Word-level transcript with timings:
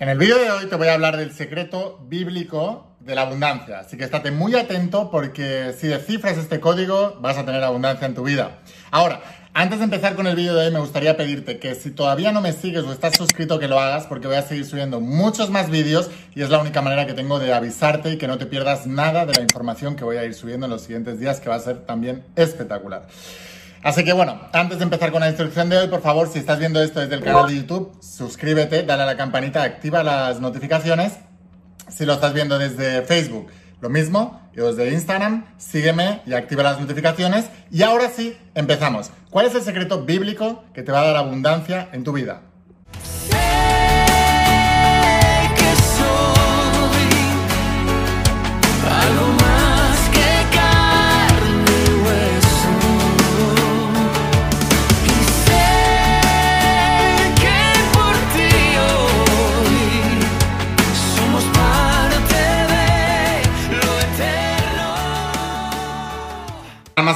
En 0.00 0.08
el 0.08 0.16
vídeo 0.16 0.38
de 0.38 0.50
hoy 0.50 0.64
te 0.64 0.76
voy 0.76 0.88
a 0.88 0.94
hablar 0.94 1.18
del 1.18 1.30
secreto 1.34 1.98
bíblico 2.08 2.96
de 3.00 3.14
la 3.14 3.20
abundancia, 3.20 3.80
así 3.80 3.98
que 3.98 4.04
estate 4.04 4.30
muy 4.30 4.54
atento 4.54 5.10
porque 5.10 5.74
si 5.78 5.88
descifras 5.88 6.38
este 6.38 6.58
código 6.58 7.18
vas 7.20 7.36
a 7.36 7.44
tener 7.44 7.62
abundancia 7.62 8.06
en 8.06 8.14
tu 8.14 8.24
vida. 8.24 8.60
Ahora, 8.90 9.20
antes 9.52 9.76
de 9.76 9.84
empezar 9.84 10.14
con 10.14 10.26
el 10.26 10.36
vídeo 10.36 10.54
de 10.54 10.68
hoy 10.68 10.72
me 10.72 10.80
gustaría 10.80 11.18
pedirte 11.18 11.58
que 11.58 11.74
si 11.74 11.90
todavía 11.90 12.32
no 12.32 12.40
me 12.40 12.54
sigues 12.54 12.84
o 12.84 12.92
estás 12.94 13.14
suscrito 13.14 13.58
que 13.58 13.68
lo 13.68 13.78
hagas 13.78 14.06
porque 14.06 14.26
voy 14.26 14.36
a 14.36 14.42
seguir 14.42 14.64
subiendo 14.64 15.00
muchos 15.02 15.50
más 15.50 15.68
vídeos 15.68 16.10
y 16.34 16.40
es 16.40 16.48
la 16.48 16.60
única 16.60 16.80
manera 16.80 17.06
que 17.06 17.12
tengo 17.12 17.38
de 17.38 17.52
avisarte 17.52 18.12
y 18.12 18.16
que 18.16 18.26
no 18.26 18.38
te 18.38 18.46
pierdas 18.46 18.86
nada 18.86 19.26
de 19.26 19.34
la 19.34 19.42
información 19.42 19.96
que 19.96 20.04
voy 20.04 20.16
a 20.16 20.24
ir 20.24 20.32
subiendo 20.32 20.64
en 20.64 20.72
los 20.72 20.80
siguientes 20.80 21.20
días 21.20 21.40
que 21.40 21.50
va 21.50 21.56
a 21.56 21.60
ser 21.60 21.84
también 21.84 22.24
espectacular. 22.36 23.02
Así 23.82 24.04
que 24.04 24.12
bueno, 24.12 24.38
antes 24.52 24.78
de 24.78 24.84
empezar 24.84 25.10
con 25.10 25.20
la 25.20 25.28
instrucción 25.28 25.70
de 25.70 25.78
hoy, 25.78 25.88
por 25.88 26.02
favor, 26.02 26.28
si 26.28 26.38
estás 26.38 26.58
viendo 26.58 26.82
esto 26.82 27.00
desde 27.00 27.14
el 27.14 27.22
canal 27.22 27.48
de 27.48 27.56
YouTube, 27.56 27.96
suscríbete, 28.02 28.82
dale 28.82 29.04
a 29.04 29.06
la 29.06 29.16
campanita, 29.16 29.62
activa 29.62 30.02
las 30.02 30.38
notificaciones. 30.40 31.14
Si 31.88 32.04
lo 32.04 32.12
estás 32.12 32.34
viendo 32.34 32.58
desde 32.58 33.02
Facebook, 33.02 33.48
lo 33.80 33.88
mismo. 33.88 34.40
Y 34.52 34.60
desde 34.60 34.92
Instagram, 34.92 35.46
sígueme 35.56 36.20
y 36.26 36.34
activa 36.34 36.62
las 36.62 36.78
notificaciones. 36.78 37.46
Y 37.70 37.82
ahora 37.82 38.10
sí, 38.10 38.36
empezamos. 38.54 39.10
¿Cuál 39.30 39.46
es 39.46 39.54
el 39.54 39.62
secreto 39.62 40.04
bíblico 40.04 40.64
que 40.74 40.82
te 40.82 40.92
va 40.92 41.00
a 41.00 41.06
dar 41.06 41.16
abundancia 41.16 41.88
en 41.92 42.04
tu 42.04 42.12
vida? 42.12 42.42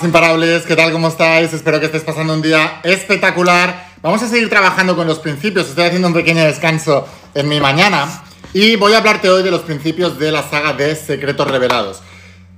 Imparables, 0.04 0.64
¿qué 0.64 0.76
tal? 0.76 0.92
¿Cómo 0.92 1.08
estáis? 1.08 1.52
Espero 1.52 1.80
que 1.80 1.86
estés 1.86 2.02
pasando 2.02 2.34
un 2.34 2.42
día 2.42 2.80
espectacular. 2.82 3.88
Vamos 4.02 4.22
a 4.22 4.28
seguir 4.28 4.48
trabajando 4.48 4.94
con 4.94 5.06
los 5.06 5.18
principios. 5.18 5.68
Estoy 5.68 5.86
haciendo 5.86 6.08
un 6.08 6.14
pequeño 6.14 6.44
descanso 6.44 7.08
en 7.34 7.48
mi 7.48 7.58
mañana 7.58 8.06
y 8.52 8.76
voy 8.76 8.92
a 8.92 8.98
hablarte 8.98 9.30
hoy 9.30 9.42
de 9.42 9.50
los 9.50 9.62
principios 9.62 10.18
de 10.18 10.30
la 10.30 10.42
saga 10.42 10.74
de 10.74 10.94
Secretos 10.94 11.50
Revelados. 11.50 12.02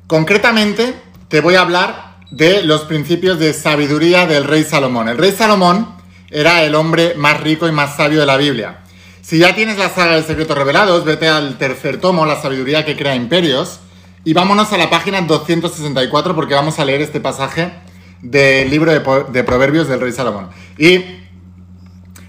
Concretamente, 0.07 0.95
te 1.29 1.41
voy 1.41 1.55
a 1.55 1.61
hablar 1.61 2.17
de 2.31 2.63
los 2.63 2.83
principios 2.83 3.39
de 3.39 3.53
sabiduría 3.55 4.27
del 4.27 4.45
rey 4.45 4.65
Salomón. 4.65 5.09
El 5.09 5.19
rey 5.19 5.33
Salomón 5.33 5.95
era 6.31 6.65
el 6.65 6.75
hombre 6.75 7.15
más 7.17 7.41
rico 7.41 7.69
y 7.69 7.73
más 7.73 7.97
sabio 7.97 8.21
de 8.21 8.27
la 8.27 8.37
Biblia. 8.37 8.81
Si 9.23 9.39
ya 9.39 9.55
tienes 9.55 9.79
la 9.79 9.89
saga 9.89 10.17
de 10.17 10.23
Secretos 10.23 10.59
Revelados, 10.59 11.05
vete 11.05 11.29
al 11.29 11.59
tercer 11.59 12.01
tomo, 12.01 12.27
La 12.27 12.41
sabiduría 12.41 12.85
que 12.85 12.97
crea 12.97 13.15
imperios 13.15 13.81
y 14.27 14.33
vámonos 14.33 14.73
a 14.73 14.77
la 14.77 14.91
página 14.91 15.23
264 15.23 16.35
porque 16.35 16.53
vamos 16.53 16.81
a 16.81 16.85
leer 16.85 17.01
este 17.01 17.21
pasaje 17.21 17.73
del 18.21 18.69
libro 18.69 18.91
de, 18.91 19.45
Proverbios 19.45 19.87
del 19.87 20.01
rey 20.01 20.11
Salomón. 20.11 20.49
Y 20.77 21.01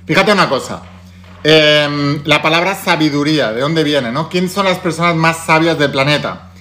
fíjate 0.05 0.31
una 0.31 0.47
cosa, 0.47 0.83
em, 1.43 2.21
la 2.23 2.43
palabra 2.43 2.75
sabiduría, 2.75 3.51
¿de 3.51 3.61
dónde 3.61 3.83
viene? 3.83 4.11
No? 4.11 4.29
¿Quién 4.29 4.47
son 4.47 4.65
las 4.65 4.77
personas 4.77 5.15
más 5.15 5.47
sabias 5.47 5.79
del 5.79 5.89
planeta? 5.89 6.51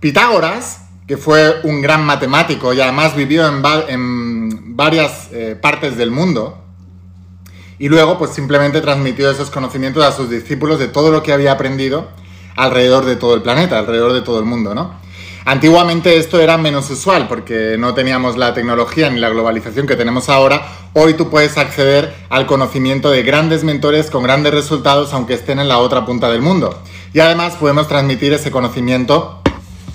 Pitágoras, 0.00 0.82
que 1.08 1.16
fue 1.16 1.62
un 1.62 1.80
gran 1.80 2.04
matemático 2.04 2.74
y 2.74 2.82
además 2.82 3.16
vivió 3.16 3.46
en, 3.48 4.76
varias 4.76 5.28
eh, 5.32 5.56
partes 5.58 5.96
del 5.96 6.10
mundo, 6.10 6.62
y 7.78 7.88
luego 7.88 8.18
pues 8.18 8.32
simplemente 8.32 8.82
transmitió 8.82 9.30
esos 9.30 9.48
conocimientos 9.48 10.04
a 10.04 10.12
sus 10.12 10.28
discípulos 10.28 10.78
de 10.78 10.88
todo 10.88 11.10
lo 11.10 11.22
que 11.22 11.32
había 11.32 11.52
aprendido 11.52 12.10
alrededor 12.56 13.04
de 13.04 13.16
todo 13.16 13.34
el 13.34 13.42
planeta, 13.42 13.78
alrededor 13.78 14.12
de 14.12 14.22
todo 14.22 14.38
el 14.38 14.44
mundo, 14.44 14.74
¿no? 14.74 15.02
Antiguamente 15.46 16.16
esto 16.16 16.40
era 16.40 16.56
menos 16.56 16.88
usual 16.88 17.28
porque 17.28 17.76
no 17.78 17.92
teníamos 17.92 18.38
la 18.38 18.54
tecnología 18.54 19.10
ni 19.10 19.20
la 19.20 19.28
globalización 19.28 19.86
que 19.86 19.94
tenemos 19.94 20.30
ahora. 20.30 20.66
Hoy 20.94 21.14
tú 21.14 21.28
puedes 21.28 21.58
acceder 21.58 22.14
al 22.30 22.46
conocimiento 22.46 23.10
de 23.10 23.22
grandes 23.22 23.62
mentores 23.62 24.10
con 24.10 24.22
grandes 24.22 24.54
resultados 24.54 25.12
aunque 25.12 25.34
estén 25.34 25.58
en 25.58 25.68
la 25.68 25.78
otra 25.78 26.06
punta 26.06 26.30
del 26.30 26.40
mundo. 26.40 26.82
Y 27.12 27.20
además 27.20 27.56
podemos 27.56 27.88
transmitir 27.88 28.32
ese 28.32 28.50
conocimiento 28.50 29.42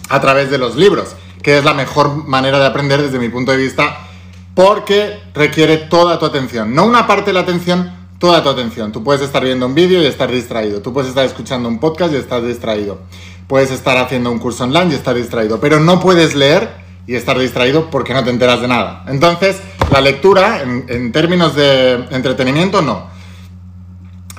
a 0.09 0.21
través 0.21 0.51
de 0.51 0.59
los 0.59 0.75
libros, 0.75 1.15
que 1.41 1.57
es 1.57 1.63
la 1.63 1.73
mejor 1.73 2.27
manera 2.27 2.59
de 2.59 2.67
aprender 2.67 3.01
desde 3.01 3.17
mi 3.17 3.29
punto 3.29 3.51
de 3.51 3.57
vista 3.57 4.05
porque 4.53 5.19
requiere 5.33 5.77
toda 5.77 6.19
tu 6.19 6.25
atención. 6.27 6.75
No 6.75 6.85
una 6.85 7.07
parte 7.07 7.27
de 7.27 7.33
la 7.33 7.39
atención, 7.39 7.91
toda 8.19 8.43
tu 8.43 8.49
atención. 8.49 8.91
Tú 8.91 9.03
puedes 9.03 9.21
estar 9.21 9.43
viendo 9.43 9.65
un 9.65 9.73
vídeo 9.73 10.03
y 10.03 10.05
estar 10.05 10.29
distraído. 10.29 10.81
Tú 10.81 10.93
puedes 10.93 11.09
estar 11.09 11.25
escuchando 11.25 11.67
un 11.67 11.79
podcast 11.79 12.13
y 12.13 12.17
estar 12.17 12.43
distraído. 12.43 12.99
Puedes 13.47 13.71
estar 13.71 13.97
haciendo 13.97 14.29
un 14.29 14.37
curso 14.37 14.65
online 14.65 14.91
y 14.91 14.95
estar 14.95 15.15
distraído. 15.15 15.59
Pero 15.59 15.79
no 15.79 15.99
puedes 15.99 16.35
leer 16.35 16.69
y 17.07 17.15
estar 17.15 17.39
distraído 17.39 17.89
porque 17.89 18.13
no 18.13 18.23
te 18.23 18.29
enteras 18.29 18.61
de 18.61 18.67
nada. 18.67 19.05
Entonces, 19.07 19.59
la 19.91 20.01
lectura, 20.01 20.61
en, 20.61 21.11
términos 21.11 21.55
de 21.55 21.93
entretenimiento, 22.11 22.81
no. 22.81 23.09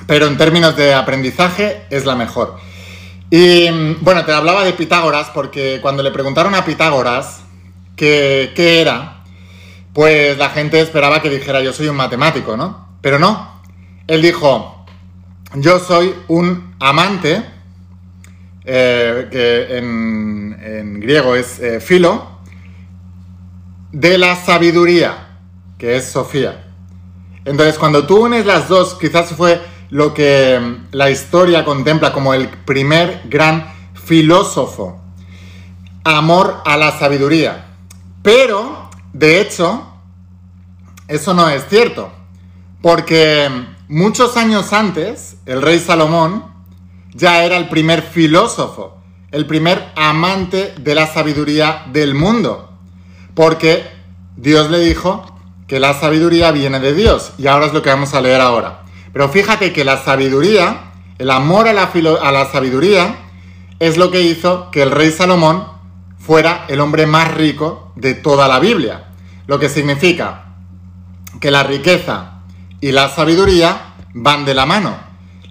Pero 0.07 0.27
en 0.27 0.37
términos 0.37 0.77
de 0.77 0.93
aprendizaje, 0.93 1.85
es 1.89 2.05
la 2.05 2.15
mejor. 2.15 2.57
Y 3.29 3.69
bueno, 4.01 4.23
te 4.25 4.31
hablaba 4.31 4.63
de 4.63 4.73
Pitágoras 4.73 5.31
porque 5.33 5.79
cuando 5.81 6.03
le 6.03 6.11
preguntaron 6.11 6.53
a 6.53 6.63
Pitágoras 6.63 7.41
qué, 7.95 8.51
qué 8.55 8.81
era, 8.81 9.23
pues 9.93 10.37
la 10.37 10.49
gente 10.49 10.79
esperaba 10.79 11.21
que 11.21 11.29
dijera 11.29 11.61
yo 11.61 11.73
soy 11.73 11.87
un 11.87 11.95
matemático, 11.95 12.55
¿no? 12.55 12.89
Pero 13.01 13.19
no, 13.19 13.50
él 14.11 14.21
dijo, 14.21 14.83
yo 15.55 15.79
soy 15.79 16.13
un 16.27 16.75
amante, 16.81 17.45
eh, 18.65 19.29
que 19.31 19.77
en, 19.77 20.99
griego 20.99 21.33
es 21.33 21.59
eh, 21.59 21.79
filo, 21.79 22.39
de 23.93 24.17
la 24.17 24.35
sabiduría, 24.35 25.37
que 25.77 25.95
es 25.95 26.11
Sofía. 26.11 26.73
Entonces, 27.45 27.77
cuando 27.79 28.05
tú 28.05 28.25
unes 28.25 28.45
las 28.45 28.67
dos, 28.67 28.95
quizás 28.95 29.29
fue 29.29 29.61
lo 29.89 30.13
que 30.13 30.59
mm, 30.59 30.87
la 30.91 31.09
historia 31.09 31.63
contempla 31.63 32.11
como 32.11 32.33
el 32.33 32.49
primer 32.49 33.21
gran 33.29 33.65
filósofo. 33.93 34.99
Amor 36.03 36.61
a 36.65 36.75
la 36.75 36.99
sabiduría. 36.99 37.65
Pero, 38.21 38.89
de 39.13 39.39
hecho, 39.39 39.87
eso 41.07 41.33
no 41.33 41.47
es 41.47 41.65
cierto. 41.69 42.11
Porque 42.81 43.49
mm, 43.49 43.80
Muchos 43.91 44.37
años 44.37 44.71
antes, 44.71 45.35
el 45.45 45.61
rey 45.61 45.77
Salomón 45.77 46.45
ya 47.13 47.43
era 47.43 47.57
el 47.57 47.67
primer 47.67 48.01
filósofo, 48.01 49.01
el 49.31 49.45
primer 49.45 49.91
amante 49.97 50.73
de 50.79 50.95
la 50.95 51.07
sabiduría 51.07 51.83
del 51.91 52.15
mundo, 52.15 52.71
porque 53.35 53.83
Dios 54.37 54.71
le 54.71 54.79
dijo 54.79 55.25
que 55.67 55.81
la 55.81 55.93
sabiduría 55.93 56.53
viene 56.53 56.79
de 56.79 56.93
Dios, 56.93 57.33
y 57.37 57.47
ahora 57.47 57.65
es 57.65 57.73
lo 57.73 57.81
que 57.81 57.89
vamos 57.89 58.13
a 58.13 58.21
leer 58.21 58.39
ahora. 58.39 58.83
Pero 59.11 59.27
fíjate 59.27 59.73
que 59.73 59.83
la 59.83 59.97
sabiduría, 59.97 60.93
el 61.17 61.29
amor 61.29 61.67
a 61.67 61.73
la, 61.73 62.45
sabiduría, 62.49 63.17
es 63.79 63.97
lo 63.97 64.09
que 64.09 64.21
hizo 64.21 64.71
que 64.71 64.83
el 64.83 64.91
rey 64.91 65.11
Salomón 65.11 65.67
fuera 66.17 66.63
el 66.69 66.79
hombre 66.79 67.07
más 67.07 67.33
rico 67.33 67.91
de 67.97 68.13
toda 68.13 68.47
la 68.47 68.59
Biblia. 68.59 69.09
Lo 69.47 69.59
que 69.59 69.67
significa 69.67 70.45
que 71.41 71.51
la 71.51 71.63
riqueza 71.63 72.40
y 72.81 72.91
la 72.91 73.09
sabiduría 73.09 73.93
van 74.13 74.43
de 74.43 74.53
la 74.53 74.65
mano. 74.65 74.97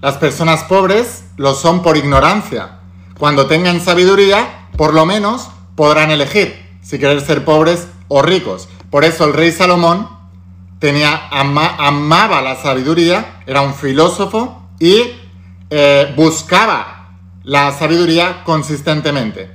Las 0.01 0.17
personas 0.17 0.65
pobres 0.65 1.25
lo 1.37 1.55
son 1.55 1.83
por 1.83 1.97
ignorancia. 1.97 2.81
Cuando 3.19 3.47
tengan 3.47 3.81
sabiduría, 3.81 4.69
por 4.77 4.93
lo 4.93 5.07
menos 5.07 5.49
podrán 5.77 6.11
elegir 6.11 6.55
si 6.83 6.99
querer 6.99 7.21
ser 7.21 7.45
pobres 7.45 7.87
o 8.09 8.23
ricos. 8.23 8.69
Por 8.91 9.05
eso 9.05 9.25
el 9.25 9.33
rey 9.33 9.53
Salomón 9.53 10.09
tenía, 10.79 11.29
amaba 11.31 12.43
la 12.43 12.57
sabiduría, 12.57 13.43
era 13.47 13.61
un 13.61 13.75
filósofo 13.75 14.69
y 14.79 15.03
eh, 15.71 16.13
buscaba 16.17 17.11
la 17.45 17.71
sabiduría 17.73 18.43
consistentemente. 18.45 19.51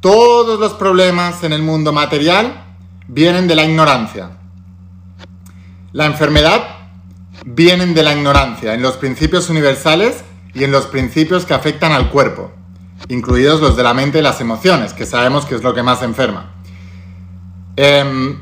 Todos 0.00 0.60
los 0.60 0.74
problemas 0.74 1.42
en 1.42 1.52
el 1.52 1.62
mundo 1.62 1.92
material 1.92 2.64
vienen 3.08 3.48
de 3.48 3.54
la 3.54 3.64
ignorancia. 3.64 4.41
La 5.92 6.06
enfermedad 6.06 6.62
vienen 7.44 7.92
de 7.92 8.02
la 8.02 8.14
ignorancia 8.14 8.72
en 8.72 8.80
los 8.80 8.96
principios 8.96 9.50
universales 9.50 10.24
y 10.54 10.64
en 10.64 10.72
los 10.72 10.86
principios 10.86 11.44
que 11.44 11.52
afectan 11.52 11.92
al 11.92 12.08
cuerpo, 12.08 12.50
incluidos 13.08 13.60
los 13.60 13.76
de 13.76 13.82
la 13.82 13.92
mente 13.92 14.20
y 14.20 14.22
las 14.22 14.40
emociones, 14.40 14.94
que 14.94 15.04
sabemos 15.04 15.44
que 15.44 15.54
es 15.54 15.62
lo 15.62 15.74
que 15.74 15.82
más 15.82 16.02
enferma. 16.02 16.54
Em, 17.76 18.38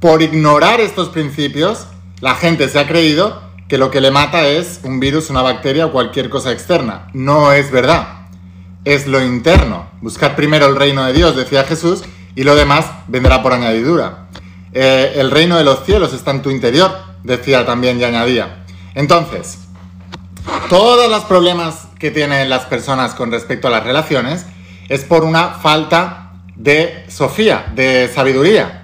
por 0.00 0.22
ignorar 0.22 0.80
estos 0.80 1.10
principios, 1.10 1.86
la 2.20 2.34
gente 2.34 2.70
se 2.70 2.78
ha 2.78 2.88
creído 2.88 3.42
que 3.68 3.76
lo 3.76 3.90
que 3.90 4.00
le 4.00 4.10
mata 4.10 4.46
es 4.46 4.80
un 4.82 4.98
virus, 4.98 5.28
una 5.28 5.42
bacteria 5.42 5.86
o 5.86 5.92
cualquier 5.92 6.30
cosa 6.30 6.52
externa. 6.52 7.08
No 7.12 7.52
es 7.52 7.70
verdad. 7.70 8.28
Es 8.86 9.06
lo 9.06 9.22
interno. 9.22 9.90
Buscar 10.00 10.36
primero 10.36 10.66
el 10.66 10.76
reino 10.76 11.04
de 11.04 11.12
Dios, 11.12 11.36
decía 11.36 11.64
Jesús, 11.64 12.02
y 12.34 12.44
lo 12.44 12.54
demás 12.54 12.86
vendrá 13.08 13.42
por 13.42 13.52
añadidura. 13.52 14.29
Eh, 14.72 15.14
el 15.16 15.30
reino 15.30 15.56
de 15.56 15.64
los 15.64 15.84
cielos 15.84 16.12
está 16.12 16.30
en 16.30 16.42
tu 16.42 16.50
interior, 16.50 16.90
decía 17.24 17.66
también 17.66 18.00
y 18.00 18.04
añadía. 18.04 18.64
Entonces, 18.94 19.58
todos 20.68 21.10
los 21.10 21.24
problemas 21.24 21.88
que 21.98 22.10
tienen 22.10 22.48
las 22.48 22.64
personas 22.66 23.14
con 23.14 23.30
respecto 23.30 23.68
a 23.68 23.70
las 23.70 23.84
relaciones 23.84 24.46
es 24.88 25.04
por 25.04 25.24
una 25.24 25.50
falta 25.54 26.32
de 26.56 27.04
sofía, 27.08 27.66
de 27.74 28.10
sabiduría. 28.12 28.76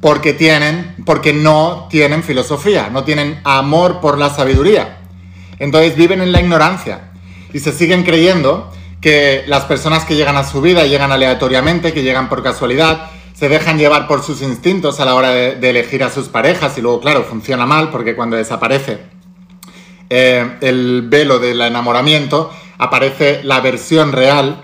Porque 0.00 0.34
tienen, 0.34 0.96
porque 1.06 1.32
no 1.32 1.86
tienen 1.90 2.22
filosofía, 2.22 2.90
no 2.90 3.04
tienen 3.04 3.40
amor 3.44 4.00
por 4.00 4.18
la 4.18 4.28
sabiduría. 4.28 4.98
Entonces 5.58 5.96
viven 5.96 6.20
en 6.20 6.32
la 6.32 6.40
ignorancia 6.40 7.12
y 7.52 7.60
se 7.60 7.72
siguen 7.72 8.04
creyendo 8.04 8.70
que 9.00 9.44
las 9.46 9.64
personas 9.64 10.04
que 10.04 10.16
llegan 10.16 10.36
a 10.36 10.44
su 10.44 10.60
vida 10.60 10.84
llegan 10.86 11.12
aleatoriamente, 11.12 11.92
que 11.92 12.02
llegan 12.02 12.28
por 12.28 12.42
casualidad, 12.42 13.10
se 13.34 13.48
dejan 13.48 13.78
llevar 13.78 14.06
por 14.06 14.22
sus 14.22 14.40
instintos 14.42 15.00
a 15.00 15.04
la 15.04 15.14
hora 15.14 15.30
de, 15.32 15.68
elegir 15.68 16.04
a 16.04 16.10
sus 16.10 16.28
parejas 16.28 16.78
y 16.78 16.80
luego, 16.80 17.00
claro, 17.00 17.24
funciona 17.24 17.66
mal 17.66 17.90
porque 17.90 18.14
cuando 18.14 18.36
desaparece 18.36 19.00
eh, 20.08 20.56
el 20.60 21.02
velo 21.08 21.40
del 21.40 21.60
enamoramiento, 21.60 22.50
aparece 22.78 23.42
la 23.42 23.60
versión 23.60 24.12
real 24.12 24.62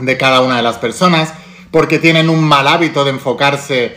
de 0.00 0.18
cada 0.18 0.42
una 0.42 0.58
de 0.58 0.62
las 0.62 0.76
personas 0.76 1.32
porque 1.70 1.98
tienen 1.98 2.28
un 2.28 2.44
mal 2.44 2.68
hábito 2.68 3.04
de 3.04 3.10
enfocarse 3.10 3.96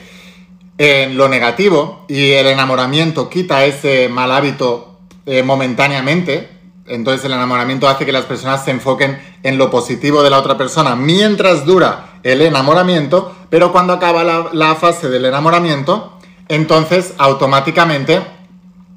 en 0.78 1.18
lo 1.18 1.28
negativo 1.28 2.06
y 2.08 2.32
el 2.32 2.48
enamoramiento 2.48 3.30
quita 3.30 3.66
ese 3.66 4.10
mal 4.10 4.32
hábito 4.32 5.00
eh, 5.26 5.44
momentáneamente. 5.44 6.50
Entonces 6.86 7.26
el 7.26 7.34
enamoramiento 7.34 7.90
hace 7.90 8.06
que 8.06 8.14
las 8.14 8.26
personas 8.26 8.64
se 8.64 8.72
enfoquen 8.72 9.20
en 9.44 9.58
lo 9.58 9.70
positivo 9.70 10.24
de 10.24 10.30
la 10.30 10.40
otra 10.40 10.58
persona 10.58 10.96
mientras 10.96 11.66
dura 11.66 12.20
el 12.24 12.42
enamoramiento, 12.42 13.36
pero 13.50 13.72
cuando 13.72 13.94
acaba 13.94 14.24
la, 14.24 14.76
fase 14.76 15.10
del 15.10 15.26
enamoramiento, 15.26 16.14
entonces 16.50 17.14
automáticamente 17.18 18.22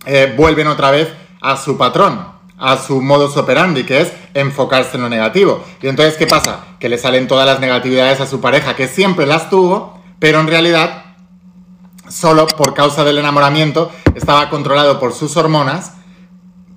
eh, 0.06 0.34
vuelven 0.36 0.66
otra 0.66 0.90
vez 0.90 1.08
a 1.40 1.56
su 1.56 1.76
patrón, 1.76 2.26
a 2.58 2.76
su 2.76 3.00
modus 3.00 3.36
operandi, 3.36 3.84
que 3.84 4.00
es 4.00 4.12
enfocarse 4.34 4.96
en 4.96 5.02
lo 5.02 5.08
negativo. 5.08 5.64
Y 5.80 5.88
entonces, 5.88 6.16
¿qué 6.16 6.26
pasa? 6.26 6.64
Que 6.78 6.88
le 6.88 6.98
salen 6.98 7.28
todas 7.28 7.46
las 7.46 7.60
negatividades 7.60 8.20
a 8.20 8.26
su 8.26 8.40
pareja, 8.40 8.76
que 8.76 8.88
siempre 8.88 9.26
las 9.26 9.50
tuvo, 9.50 10.00
pero 10.18 10.40
en 10.40 10.48
realidad, 10.48 11.04
solo 12.08 12.46
por 12.46 12.74
causa 12.74 13.04
del 13.04 13.18
enamoramiento, 13.18 13.90
estaba 14.14 14.50
controlado 14.50 14.98
por 14.98 15.12
sus 15.12 15.36
hormonas, 15.36 15.94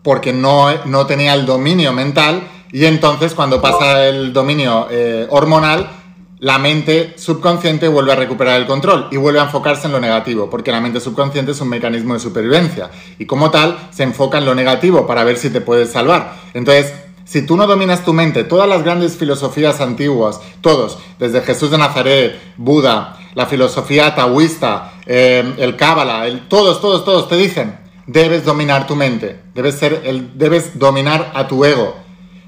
porque 0.03 0.33
no, 0.33 0.67
no 0.85 1.05
tenía 1.05 1.33
el 1.33 1.45
dominio 1.45 1.91
mental, 1.91 2.47
y 2.71 2.85
entonces 2.85 3.33
cuando 3.35 3.61
pasa 3.61 4.05
el 4.07 4.33
dominio 4.33 4.87
eh, 4.89 5.27
hormonal, 5.29 5.87
la 6.43 6.59
mente 6.59 7.13
subconsciente 7.15 7.87
vuelve 7.87 8.11
a 8.11 8.15
recuperar 8.15 8.59
el 8.59 8.67
control 8.67 9.07
y 9.11 9.15
vuelve 9.15 9.39
a 9.39 9.43
enfocarse 9.43 9.87
en 9.87 9.93
lo 9.93 10.01
negativo, 10.01 10.49
porque 10.49 10.73
la 10.73 10.81
mente 10.81 10.99
subconsciente 10.99 11.53
es 11.53 11.61
un 11.61 11.69
mecanismo 11.69 12.15
de 12.15 12.19
supervivencia 12.19 12.91
y 13.17 13.25
como 13.25 13.49
tal 13.49 13.77
se 13.91 14.03
enfoca 14.03 14.39
en 14.39 14.45
lo 14.45 14.53
negativo 14.53 15.07
para 15.07 15.23
ver 15.23 15.37
si 15.37 15.49
te 15.51 15.61
puedes 15.61 15.93
salvar. 15.93 16.33
Entonces, 16.53 16.93
si 17.23 17.43
tú 17.43 17.55
no 17.55 17.65
dominas 17.65 18.03
tu 18.03 18.11
mente, 18.11 18.43
todas 18.43 18.67
las 18.67 18.83
grandes 18.83 19.15
filosofías 19.15 19.79
antiguas, 19.79 20.41
todos, 20.59 20.97
desde 21.17 21.39
Jesús 21.43 21.71
de 21.71 21.77
Nazaret, 21.77 22.37
Buda, 22.57 23.17
la 23.35 23.45
filosofía 23.45 24.13
taoísta, 24.13 24.95
eh, 25.05 25.49
el 25.59 25.77
Cábala, 25.77 26.27
el, 26.27 26.49
todos, 26.49 26.81
todos, 26.81 27.05
todos 27.05 27.29
te 27.29 27.37
dicen, 27.37 27.79
debes 28.05 28.43
dominar 28.43 28.85
tu 28.85 28.97
mente, 28.97 29.39
debes, 29.55 29.75
ser 29.75 30.01
el, 30.03 30.37
debes 30.37 30.77
dominar 30.77 31.31
a 31.35 31.47
tu 31.47 31.63
ego, 31.63 31.95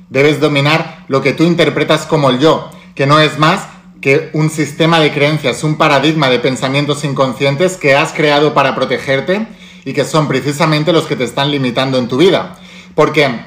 debes 0.09 0.41
dominar 0.41 1.05
lo 1.07 1.21
que 1.21 1.31
tú 1.31 1.45
interpretas 1.45 2.05
como 2.05 2.29
el 2.29 2.39
yo, 2.39 2.69
que 2.93 3.07
no 3.07 3.21
es 3.21 3.39
más 3.39 3.69
que 4.05 4.29
un 4.33 4.51
sistema 4.51 4.99
de 4.99 5.11
creencias, 5.11 5.63
un 5.63 5.77
paradigma 5.77 6.29
de 6.29 6.37
pensamientos 6.37 7.03
inconscientes 7.03 7.75
que 7.75 7.95
has 7.95 8.13
creado 8.13 8.53
para 8.53 8.75
protegerte 8.75 9.47
y 9.83 9.93
que 9.93 10.05
son 10.05 10.27
precisamente 10.27 10.93
los 10.93 11.07
que 11.07 11.15
te 11.15 11.23
están 11.23 11.49
limitando 11.49 11.97
en 11.97 12.07
tu 12.07 12.17
vida. 12.17 12.55
Porque 12.93 13.39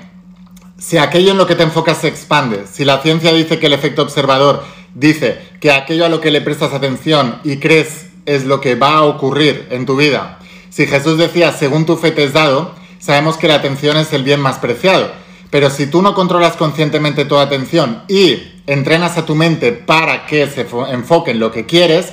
si 0.76 0.98
aquello 0.98 1.30
en 1.30 1.38
lo 1.38 1.46
que 1.46 1.54
te 1.54 1.62
enfocas 1.62 1.98
se 1.98 2.08
expande, 2.08 2.64
si 2.66 2.84
la 2.84 3.00
ciencia 3.02 3.32
dice 3.32 3.60
que 3.60 3.66
el 3.66 3.72
efecto 3.72 4.02
observador 4.02 4.64
dice 4.94 5.38
que 5.60 5.70
aquello 5.70 6.04
a 6.04 6.08
lo 6.08 6.20
que 6.20 6.32
le 6.32 6.40
prestas 6.40 6.72
atención 6.72 7.38
y 7.44 7.58
crees 7.58 8.06
es 8.26 8.44
lo 8.44 8.60
que 8.60 8.74
va 8.74 8.96
a 8.96 9.04
ocurrir 9.04 9.68
en 9.70 9.86
tu 9.86 9.94
vida, 9.94 10.40
si 10.70 10.88
Jesús 10.88 11.18
decía, 11.18 11.52
según 11.52 11.86
tu 11.86 11.96
fe 11.96 12.10
te 12.10 12.24
es 12.24 12.32
dado, 12.32 12.74
sabemos 12.98 13.36
que 13.36 13.46
la 13.46 13.54
atención 13.54 13.96
es 13.96 14.12
el 14.12 14.24
bien 14.24 14.40
más 14.40 14.58
preciado. 14.58 15.12
Pero 15.50 15.70
si 15.70 15.86
tú 15.86 16.02
no 16.02 16.14
controlas 16.14 16.56
conscientemente 16.56 17.24
tu 17.26 17.36
atención 17.36 18.02
y 18.08 18.57
entrenas 18.68 19.18
a 19.18 19.26
tu 19.26 19.34
mente 19.34 19.72
para 19.72 20.26
que 20.26 20.46
se 20.46 20.66
enfoque 20.90 21.32
en 21.32 21.40
lo 21.40 21.50
que 21.50 21.66
quieres, 21.66 22.12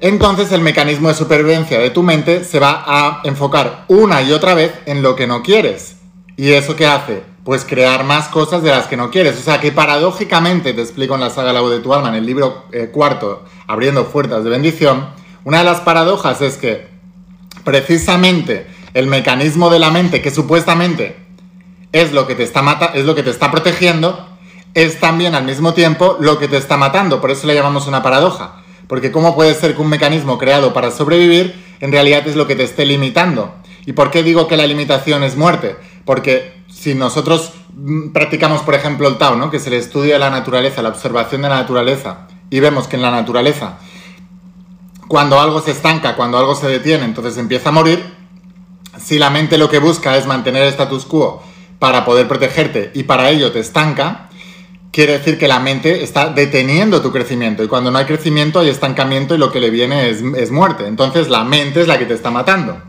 entonces 0.00 0.52
el 0.52 0.60
mecanismo 0.60 1.08
de 1.08 1.14
supervivencia 1.14 1.78
de 1.78 1.90
tu 1.90 2.02
mente 2.02 2.44
se 2.44 2.58
va 2.58 2.84
a 2.86 3.20
enfocar 3.24 3.84
una 3.88 4.22
y 4.22 4.32
otra 4.32 4.54
vez 4.54 4.72
en 4.86 5.02
lo 5.02 5.16
que 5.16 5.26
no 5.26 5.42
quieres. 5.42 5.96
¿Y 6.36 6.52
eso 6.52 6.76
qué 6.76 6.86
hace? 6.86 7.22
Pues 7.44 7.64
crear 7.64 8.04
más 8.04 8.28
cosas 8.28 8.62
de 8.62 8.70
las 8.70 8.86
que 8.86 8.96
no 8.96 9.10
quieres. 9.10 9.38
O 9.38 9.42
sea 9.42 9.60
que 9.60 9.72
paradójicamente, 9.72 10.72
te 10.74 10.82
explico 10.82 11.14
en 11.14 11.20
la 11.20 11.30
saga 11.30 11.52
La 11.52 11.60
voz 11.60 11.72
de 11.72 11.80
tu 11.80 11.94
alma, 11.94 12.10
en 12.10 12.16
el 12.16 12.26
libro 12.26 12.64
eh, 12.72 12.90
cuarto, 12.92 13.44
Abriendo 13.66 14.08
Puertas 14.08 14.44
de 14.44 14.50
Bendición, 14.50 15.08
una 15.44 15.58
de 15.58 15.64
las 15.64 15.80
paradojas 15.80 16.42
es 16.42 16.56
que 16.56 16.88
precisamente 17.64 18.66
el 18.94 19.06
mecanismo 19.06 19.70
de 19.70 19.78
la 19.78 19.90
mente 19.90 20.22
que 20.22 20.30
supuestamente 20.30 21.16
es 21.92 22.12
lo 22.12 22.26
que 22.26 22.34
te 22.34 22.42
está, 22.42 22.62
mata 22.62 22.92
es 22.94 23.06
lo 23.06 23.14
que 23.14 23.22
te 23.22 23.30
está 23.30 23.50
protegiendo, 23.50 24.35
es 24.76 25.00
también 25.00 25.34
al 25.34 25.44
mismo 25.44 25.72
tiempo 25.72 26.18
lo 26.20 26.38
que 26.38 26.48
te 26.48 26.58
está 26.58 26.76
matando. 26.76 27.18
Por 27.18 27.30
eso 27.30 27.46
le 27.46 27.54
llamamos 27.54 27.86
una 27.86 28.02
paradoja. 28.02 28.56
Porque 28.86 29.10
¿cómo 29.10 29.34
puede 29.34 29.54
ser 29.54 29.74
que 29.74 29.80
un 29.80 29.88
mecanismo 29.88 30.36
creado 30.36 30.74
para 30.74 30.90
sobrevivir 30.90 31.64
en 31.80 31.92
realidad 31.92 32.28
es 32.28 32.36
lo 32.36 32.46
que 32.46 32.56
te 32.56 32.64
esté 32.64 32.84
limitando? 32.84 33.54
¿Y 33.86 33.94
por 33.94 34.10
qué 34.10 34.22
digo 34.22 34.46
que 34.46 34.58
la 34.58 34.66
limitación 34.66 35.22
es 35.24 35.34
muerte? 35.34 35.76
Porque 36.04 36.62
si 36.68 36.94
nosotros 36.94 37.54
mm, 37.74 38.10
practicamos, 38.10 38.60
por 38.60 38.74
ejemplo, 38.74 39.08
el 39.08 39.16
Tao, 39.16 39.34
¿no? 39.36 39.50
que 39.50 39.56
es 39.56 39.66
el 39.66 39.72
estudio 39.72 40.12
de 40.12 40.18
la 40.18 40.28
naturaleza, 40.28 40.82
la 40.82 40.90
observación 40.90 41.40
de 41.40 41.48
la 41.48 41.56
naturaleza, 41.56 42.26
y 42.50 42.60
vemos 42.60 42.86
que 42.86 42.96
en 42.96 43.02
la 43.02 43.10
naturaleza, 43.10 43.78
cuando 45.08 45.40
algo 45.40 45.62
se 45.62 45.70
estanca, 45.70 46.16
cuando 46.16 46.36
algo 46.36 46.54
se 46.54 46.68
detiene, 46.68 47.06
entonces 47.06 47.38
empieza 47.38 47.70
a 47.70 47.72
morir, 47.72 48.14
si 49.02 49.18
la 49.18 49.30
mente 49.30 49.56
lo 49.56 49.70
que 49.70 49.78
busca 49.78 50.18
es 50.18 50.26
mantener 50.26 50.64
el 50.64 50.68
status 50.68 51.06
quo 51.06 51.42
para 51.78 52.04
poder 52.04 52.28
protegerte 52.28 52.90
y 52.94 53.04
para 53.04 53.30
ello 53.30 53.52
te 53.52 53.60
estanca, 53.60 54.25
quiere 54.96 55.18
decir 55.18 55.36
que 55.36 55.46
la 55.46 55.60
mente 55.60 56.02
está 56.02 56.30
deteniendo 56.30 57.02
tu 57.02 57.12
crecimiento 57.12 57.62
y 57.62 57.68
cuando 57.68 57.90
no 57.90 57.98
hay 57.98 58.06
crecimiento 58.06 58.60
hay 58.60 58.70
estancamiento 58.70 59.34
y 59.34 59.38
lo 59.38 59.52
que 59.52 59.60
le 59.60 59.68
viene 59.68 60.08
es, 60.08 60.50
muerte. 60.50 60.86
Entonces 60.86 61.28
la 61.28 61.44
mente 61.44 61.82
es 61.82 61.86
la 61.86 61.98
que 61.98 62.06
te 62.06 62.14
está 62.14 62.30
matando. 62.30 62.80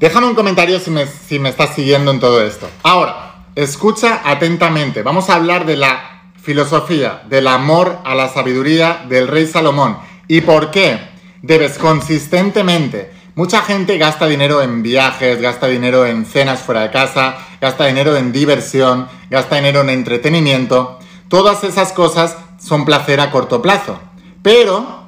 Déjame 0.00 0.26
un 0.26 0.34
comentario 0.34 0.80
si 0.80 0.90
me, 0.90 1.06
si 1.06 1.38
me 1.38 1.50
estás 1.50 1.76
siguiendo 1.76 2.10
en 2.10 2.18
todo 2.18 2.42
esto. 2.42 2.68
Ahora, 2.82 3.44
escucha 3.54 4.22
atentamente. 4.24 5.04
Vamos 5.04 5.30
a 5.30 5.36
hablar 5.36 5.66
de 5.66 5.76
la 5.76 6.32
filosofía, 6.42 7.22
del 7.28 7.46
amor 7.46 8.00
a 8.04 8.16
la 8.16 8.28
sabiduría 8.28 9.04
del 9.08 9.28
rey 9.28 9.46
Salomón 9.46 9.98
y 10.26 10.40
por 10.40 10.72
qué 10.72 10.98
debes 11.42 11.78
consistentemente 11.78 13.12
Mucha 13.38 13.62
gente 13.62 13.98
gasta 13.98 14.26
dinero 14.26 14.62
en 14.62 14.82
viajes, 14.82 15.40
gasta 15.40 15.68
dinero 15.68 16.04
en 16.04 16.26
cenas 16.26 16.58
fuera 16.58 16.80
de 16.80 16.90
casa, 16.90 17.36
gasta 17.60 17.86
dinero 17.86 18.16
en 18.16 18.32
diversión, 18.32 19.06
gasta 19.30 19.54
dinero 19.54 19.82
en 19.82 19.90
entretenimiento. 19.90 20.98
Todas 21.28 21.62
esas 21.62 21.92
cosas 21.92 22.36
son 22.58 22.84
placer 22.84 23.20
a 23.20 23.30
corto 23.30 23.62
plazo. 23.62 24.00
Pero 24.42 25.04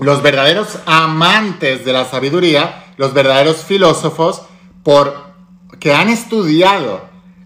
los 0.00 0.22
verdaderos 0.22 0.80
amantes 0.86 1.84
de 1.84 1.92
la 1.92 2.04
sabiduría, 2.04 2.86
los 2.96 3.14
verdaderos 3.14 3.58
filósofos, 3.58 4.42
por 4.82 5.32
que 5.78 5.94
han 5.94 6.08
estudiado 6.08 7.02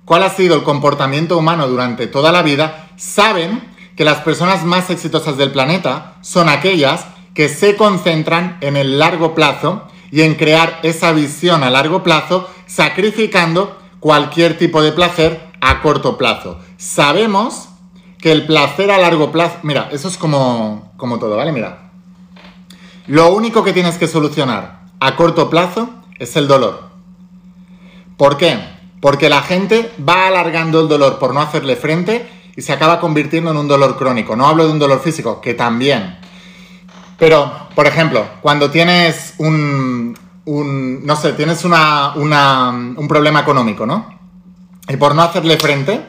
cuál 0.06 0.22
ha 0.22 0.30
sido 0.30 0.54
el 0.54 0.62
comportamiento 0.62 1.36
humano 1.36 1.68
durante 1.68 2.06
toda 2.06 2.32
la 2.32 2.40
vida, 2.40 2.88
saben 2.96 3.62
que 3.94 4.06
las 4.06 4.22
personas 4.22 4.64
más 4.64 4.88
exitosas 4.88 5.36
del 5.36 5.52
planeta 5.52 6.14
son 6.22 6.48
aquellas 6.48 7.04
que 7.34 7.50
se 7.50 7.76
concentran 7.76 8.56
en 8.62 8.78
el 8.78 8.98
largo 8.98 9.34
plazo 9.34 9.88
y 10.10 10.22
en 10.22 10.34
crear 10.34 10.80
esa 10.82 11.12
visión 11.12 11.62
a 11.62 11.70
largo 11.70 12.02
plazo, 12.02 12.48
sacrificando 12.66 13.78
cualquier 14.00 14.58
tipo 14.58 14.82
de 14.82 14.92
placer 14.92 15.40
a 15.60 15.80
corto 15.82 16.16
plazo. 16.16 16.58
Sabemos 16.76 17.68
que 18.18 18.32
el 18.32 18.46
placer 18.46 18.90
a 18.90 18.98
largo 18.98 19.32
plazo, 19.32 19.58
mira, 19.62 19.88
eso 19.92 20.08
es 20.08 20.16
como, 20.16 20.92
como 20.96 21.18
todo, 21.18 21.36
¿vale? 21.36 21.52
Mira, 21.52 21.90
lo 23.06 23.32
único 23.32 23.62
que 23.62 23.72
tienes 23.72 23.98
que 23.98 24.08
solucionar 24.08 24.80
a 25.00 25.16
corto 25.16 25.50
plazo 25.50 25.90
es 26.18 26.36
el 26.36 26.48
dolor. 26.48 26.84
¿Por 28.16 28.36
qué? 28.36 28.58
Porque 29.00 29.28
la 29.28 29.42
gente 29.42 29.92
va 30.06 30.26
alargando 30.26 30.80
el 30.80 30.88
dolor 30.88 31.18
por 31.18 31.34
no 31.34 31.40
hacerle 31.40 31.76
frente 31.76 32.28
y 32.56 32.62
se 32.62 32.72
acaba 32.72 32.98
convirtiendo 32.98 33.50
en 33.50 33.58
un 33.58 33.68
dolor 33.68 33.96
crónico. 33.96 34.34
No 34.34 34.46
hablo 34.46 34.66
de 34.66 34.72
un 34.72 34.78
dolor 34.78 35.00
físico, 35.00 35.40
que 35.40 35.54
también, 35.54 36.18
pero, 37.18 37.68
por 37.74 37.86
ejemplo, 37.86 38.26
cuando 38.42 38.70
tienes 38.70 39.34
un, 39.38 40.16
no 40.44 41.16
sé, 41.16 41.32
tienes 41.32 41.64
una, 41.64 42.14
un 42.14 43.08
problema 43.08 43.40
económico, 43.40 43.86
¿no? 43.86 44.16
Y 44.88 44.96
por 44.96 45.14
no 45.14 45.22
hacerle 45.22 45.56
frente, 45.56 46.04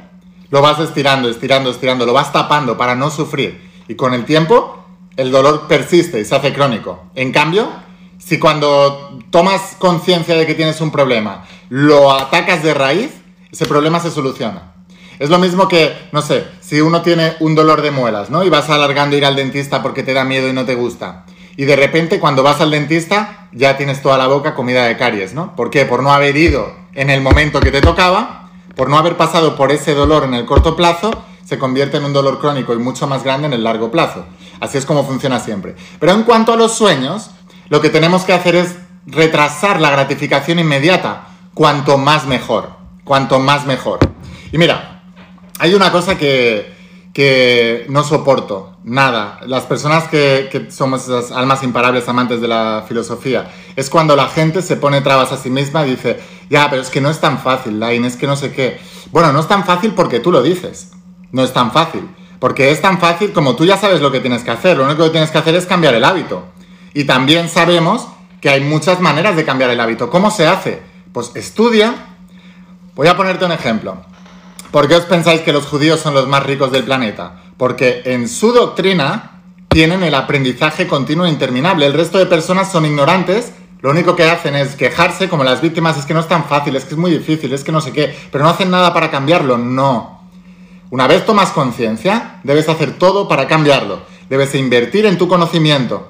lo 0.49 0.61
vas 0.61 0.79
estirando, 0.79 1.29
estirando, 1.29 1.69
estirando, 1.69 2.05
lo 2.05 2.13
vas 2.13 2.31
tapando 2.31 2.77
para 2.77 2.95
no 2.95 3.09
sufrir. 3.09 3.69
Y 3.87 3.95
con 3.95 4.13
el 4.13 4.25
tiempo, 4.25 4.85
el 5.15 5.31
dolor 5.31 5.67
persiste 5.67 6.19
y 6.19 6.25
se 6.25 6.35
hace 6.35 6.53
crónico. 6.53 7.05
En 7.15 7.31
cambio, 7.31 7.69
si 8.17 8.37
cuando 8.39 9.19
tomas 9.29 9.75
conciencia 9.79 10.35
de 10.35 10.45
que 10.45 10.55
tienes 10.55 10.81
un 10.81 10.91
problema, 10.91 11.45
lo 11.69 12.11
atacas 12.11 12.63
de 12.63 12.73
raíz, 12.73 13.11
ese 13.51 13.65
problema 13.65 13.99
se 13.99 14.11
soluciona. 14.11 14.73
Es 15.19 15.29
lo 15.29 15.39
mismo 15.39 15.67
que, 15.67 16.09
no 16.11 16.21
sé, 16.21 16.45
si 16.67 16.81
uno 16.81 17.01
tiene 17.01 17.37
un 17.39 17.55
dolor 17.55 17.81
de 17.81 17.91
muelas, 17.91 18.29
¿no? 18.29 18.43
Y 18.43 18.49
vas 18.49 18.69
alargando 18.69 19.15
ir 19.15 19.23
al 19.23 19.37
dentista 19.37 19.81
porque 19.81 20.03
te 20.03 20.13
da 20.13 20.25
miedo 20.25 20.49
y 20.49 20.53
no 20.53 20.65
te 20.65 20.75
gusta. 20.75 21.23
Y 21.55 21.63
de 21.63 21.77
repente 21.77 22.19
cuando 22.19 22.43
vas 22.43 22.59
al 22.59 22.71
dentista 22.71 23.47
ya 23.53 23.77
tienes 23.77 24.01
toda 24.01 24.17
la 24.17 24.27
boca 24.27 24.53
comida 24.53 24.83
de 24.83 24.97
caries, 24.97 25.33
¿no? 25.33 25.55
¿Por 25.55 25.69
qué? 25.69 25.85
Por 25.85 26.03
no 26.03 26.11
haber 26.11 26.35
ido 26.35 26.75
en 26.93 27.09
el 27.09 27.21
momento 27.21 27.61
que 27.61 27.71
te 27.71 27.79
tocaba, 27.79 28.49
por 28.75 28.89
no 28.89 28.97
haber 28.97 29.15
pasado 29.15 29.55
por 29.55 29.71
ese 29.71 29.93
dolor 29.93 30.25
en 30.25 30.33
el 30.33 30.45
corto 30.45 30.75
plazo, 30.75 31.23
se 31.45 31.57
convierte 31.57 31.97
en 31.97 32.03
un 32.03 32.11
dolor 32.11 32.37
crónico 32.37 32.73
y 32.73 32.79
mucho 32.79 33.07
más 33.07 33.23
grande 33.23 33.47
en 33.47 33.53
el 33.53 33.63
largo 33.63 33.89
plazo. 33.89 34.25
Así 34.59 34.77
es 34.77 34.85
como 34.85 35.05
funciona 35.05 35.39
siempre. 35.39 35.77
Pero 36.01 36.11
en 36.11 36.23
cuanto 36.23 36.51
a 36.51 36.57
los 36.57 36.73
sueños, 36.73 37.29
lo 37.69 37.79
que 37.79 37.89
tenemos 37.89 38.25
que 38.25 38.33
hacer 38.33 38.55
es 38.55 38.75
retrasar 39.05 39.79
la 39.79 39.91
gratificación 39.91 40.59
inmediata. 40.59 41.29
Cuanto 41.53 41.97
más 41.97 42.25
mejor. 42.25 42.71
Cuanto 43.05 43.39
más 43.39 43.65
mejor. 43.65 43.99
Y 44.51 44.57
mira, 44.57 44.96
hay 45.59 45.73
una 45.73 45.91
cosa 45.91 46.17
que, 46.17 46.75
no 47.89 48.03
soporto, 48.03 48.77
nada. 48.83 49.39
Las 49.45 49.63
personas 49.63 50.05
que, 50.07 50.67
somos 50.69 51.03
esas 51.03 51.31
almas 51.31 51.63
imparables 51.63 52.07
amantes 52.07 52.41
de 52.41 52.47
la 52.47 52.85
filosofía, 52.87 53.51
es 53.75 53.89
cuando 53.89 54.15
la 54.15 54.27
gente 54.27 54.61
se 54.61 54.77
pone 54.77 55.01
trabas 55.01 55.31
a 55.31 55.37
sí 55.37 55.49
misma 55.49 55.85
y 55.85 55.91
dice, 55.91 56.19
ya, 56.49 56.69
pero 56.69 56.81
es 56.81 56.89
que 56.89 57.01
no 57.01 57.09
es 57.09 57.19
tan 57.19 57.39
fácil, 57.39 57.79
Line, 57.79 58.07
es 58.07 58.15
que 58.15 58.27
no 58.27 58.35
sé 58.35 58.51
qué. 58.51 58.79
Bueno, 59.11 59.33
no 59.33 59.39
es 59.39 59.47
tan 59.47 59.65
fácil 59.65 59.93
porque 59.93 60.19
tú 60.19 60.31
lo 60.31 60.41
dices. 60.41 60.91
No 61.31 61.43
es 61.43 61.53
tan 61.53 61.71
fácil. 61.71 62.07
Porque 62.39 62.71
es 62.71 62.81
tan 62.81 62.99
fácil 62.99 63.33
como 63.33 63.55
tú 63.55 63.65
ya 63.65 63.77
sabes 63.77 64.01
lo 64.01 64.11
que 64.11 64.19
tienes 64.19 64.43
que 64.43 64.51
hacer. 64.51 64.77
Lo 64.77 64.85
único 64.85 65.03
que 65.03 65.09
tienes 65.09 65.31
que 65.31 65.37
hacer 65.37 65.55
es 65.55 65.65
cambiar 65.65 65.95
el 65.95 66.03
hábito. 66.03 66.45
Y 66.93 67.05
también 67.05 67.49
sabemos 67.49 68.07
que 68.41 68.49
hay 68.49 68.61
muchas 68.61 69.01
maneras 69.01 69.35
de 69.35 69.43
cambiar 69.43 69.69
el 69.71 69.79
hábito. 69.79 70.09
¿Cómo 70.09 70.29
se 70.29 70.47
hace? 70.47 70.81
Pues 71.13 71.31
estudia. 71.35 71.95
Voy 72.95 73.07
a 73.07 73.17
ponerte 73.17 73.45
un 73.45 73.51
ejemplo. 73.51 73.97
¿Por 74.71 74.87
qué 74.87 74.95
os 74.95 75.05
pensáis 75.05 75.41
que 75.41 75.53
los 75.53 75.65
judíos 75.65 75.99
son 75.99 76.13
los 76.13 76.27
más 76.27 76.43
ricos 76.43 76.71
del 76.71 76.83
planeta? 76.83 77.41
Porque 77.57 78.01
en 78.05 78.27
su 78.27 78.51
doctrina 78.51 79.41
tienen 79.69 80.03
el 80.03 80.13
aprendizaje 80.13 80.87
continuo 80.87 81.25
e 81.25 81.29
interminable. 81.29 81.85
El 81.85 81.93
resto 81.93 82.17
de 82.17 82.25
personas 82.25 82.71
son 82.71 82.85
ignorantes, 82.85 83.53
lo 83.81 83.91
único 83.91 84.15
que 84.15 84.29
hacen 84.29 84.55
es 84.55 84.75
quejarse 84.75 85.29
como 85.29 85.43
las 85.43 85.61
víctimas, 85.61 85.97
es 85.97 86.05
que 86.05 86.13
no 86.13 86.19
es 86.19 86.27
tan 86.27 86.45
fácil, 86.45 86.75
es 86.75 86.83
que 86.83 86.95
es 86.95 86.99
muy 86.99 87.11
difícil, 87.11 87.53
es 87.53 87.63
que 87.63 87.71
no 87.71 87.79
sé 87.79 87.93
qué, 87.93 88.13
pero 88.31 88.43
no 88.43 88.49
hacen 88.49 88.71
nada 88.71 88.93
para 88.93 89.09
cambiarlo. 89.09 89.57
No. 89.57 90.21
Una 90.89 91.07
vez 91.07 91.25
tomas 91.25 91.51
conciencia, 91.51 92.39
debes 92.43 92.67
hacer 92.67 92.97
todo 92.97 93.27
para 93.27 93.47
cambiarlo. 93.47 94.01
Debes 94.29 94.53
invertir 94.55 95.05
en 95.05 95.17
tu 95.17 95.27
conocimiento. 95.27 96.09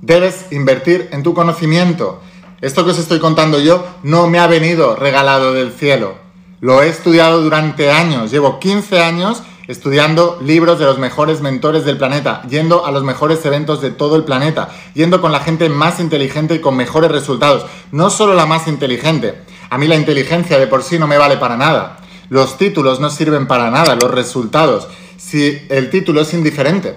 Debes 0.00 0.46
invertir 0.50 1.08
en 1.12 1.22
tu 1.22 1.34
conocimiento. 1.34 2.20
Esto 2.60 2.84
que 2.84 2.92
os 2.92 2.98
estoy 2.98 3.18
contando 3.18 3.58
yo 3.60 3.84
no 4.02 4.28
me 4.28 4.38
ha 4.38 4.46
venido 4.46 4.96
regalado 4.96 5.52
del 5.52 5.72
cielo. 5.72 6.21
Lo 6.62 6.80
he 6.80 6.88
estudiado 6.88 7.42
durante 7.42 7.90
años, 7.90 8.30
llevo 8.30 8.60
15 8.60 9.02
años 9.02 9.42
estudiando 9.66 10.38
libros 10.40 10.78
de 10.78 10.84
los 10.84 10.96
mejores 10.96 11.40
mentores 11.40 11.84
del 11.84 11.98
planeta, 11.98 12.42
yendo 12.48 12.86
a 12.86 12.92
los 12.92 13.02
mejores 13.02 13.44
eventos 13.44 13.82
de 13.82 13.90
todo 13.90 14.14
el 14.14 14.22
planeta, 14.22 14.68
yendo 14.94 15.20
con 15.20 15.32
la 15.32 15.40
gente 15.40 15.68
más 15.68 15.98
inteligente 15.98 16.54
y 16.54 16.60
con 16.60 16.76
mejores 16.76 17.10
resultados. 17.10 17.66
No 17.90 18.10
solo 18.10 18.34
la 18.34 18.46
más 18.46 18.68
inteligente, 18.68 19.42
a 19.70 19.76
mí 19.76 19.88
la 19.88 19.96
inteligencia 19.96 20.56
de 20.60 20.68
por 20.68 20.84
sí 20.84 21.00
no 21.00 21.08
me 21.08 21.18
vale 21.18 21.36
para 21.36 21.56
nada. 21.56 21.98
Los 22.28 22.58
títulos 22.58 23.00
no 23.00 23.10
sirven 23.10 23.48
para 23.48 23.68
nada, 23.72 23.96
los 23.96 24.12
resultados. 24.12 24.86
Si 25.16 25.66
el 25.68 25.90
título 25.90 26.20
es 26.20 26.32
indiferente, 26.32 26.96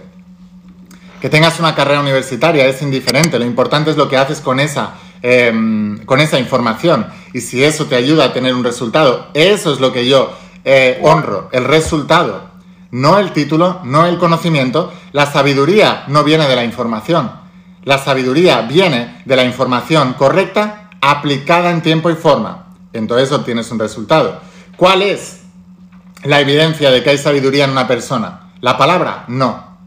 que 1.19 1.29
tengas 1.31 1.59
una 1.59 1.73
carrera 1.73 2.01
universitaria 2.01 2.67
es 2.67 2.83
indiferente, 2.83 3.39
lo 3.39 3.45
importante 3.45 3.89
es 3.89 3.97
lo 3.97 4.09
que 4.09 4.17
haces 4.17 4.41
con 4.41 4.59
esa 4.59 4.93
Em, 5.21 6.05
con 6.05 6.19
esa 6.19 6.37
información. 6.37 7.07
Y 7.33 7.41
si 7.41 7.63
eso 7.63 7.85
te 7.85 7.95
ayuda 7.95 8.25
a 8.25 8.33
tener 8.33 8.53
un 8.53 8.63
resultado, 8.63 9.27
eso 9.33 9.73
es 9.73 9.79
lo 9.79 9.91
que 9.91 10.05
yo 10.05 10.31
eh, 10.63 10.99
honro, 11.01 11.49
el 11.51 11.63
resultado. 11.65 12.51
No 12.91 13.17
el 13.17 13.31
título, 13.31 13.81
no 13.83 14.05
el 14.05 14.17
conocimiento. 14.19 14.93
La 15.13 15.25
sabiduría 15.25 16.03
no 16.07 16.23
viene 16.23 16.47
de 16.47 16.55
la 16.55 16.63
información. 16.63 17.31
La 17.83 17.97
sabiduría 17.97 18.61
viene 18.61 19.21
de 19.25 19.35
la 19.35 19.43
información 19.43 20.13
correcta 20.13 20.91
aplicada 21.01 21.71
en 21.71 21.81
tiempo 21.81 22.11
y 22.11 22.15
forma. 22.15 22.67
Entonces 22.93 23.31
obtienes 23.31 23.71
un 23.71 23.79
resultado. 23.79 24.41
¿Cuál 24.77 25.01
es 25.01 25.41
la 26.23 26.39
evidencia 26.39 26.91
de 26.91 27.03
que 27.03 27.09
hay 27.09 27.17
sabiduría 27.17 27.65
en 27.65 27.71
una 27.71 27.87
persona? 27.87 28.51
¿La 28.61 28.77
palabra? 28.77 29.25
No. 29.27 29.77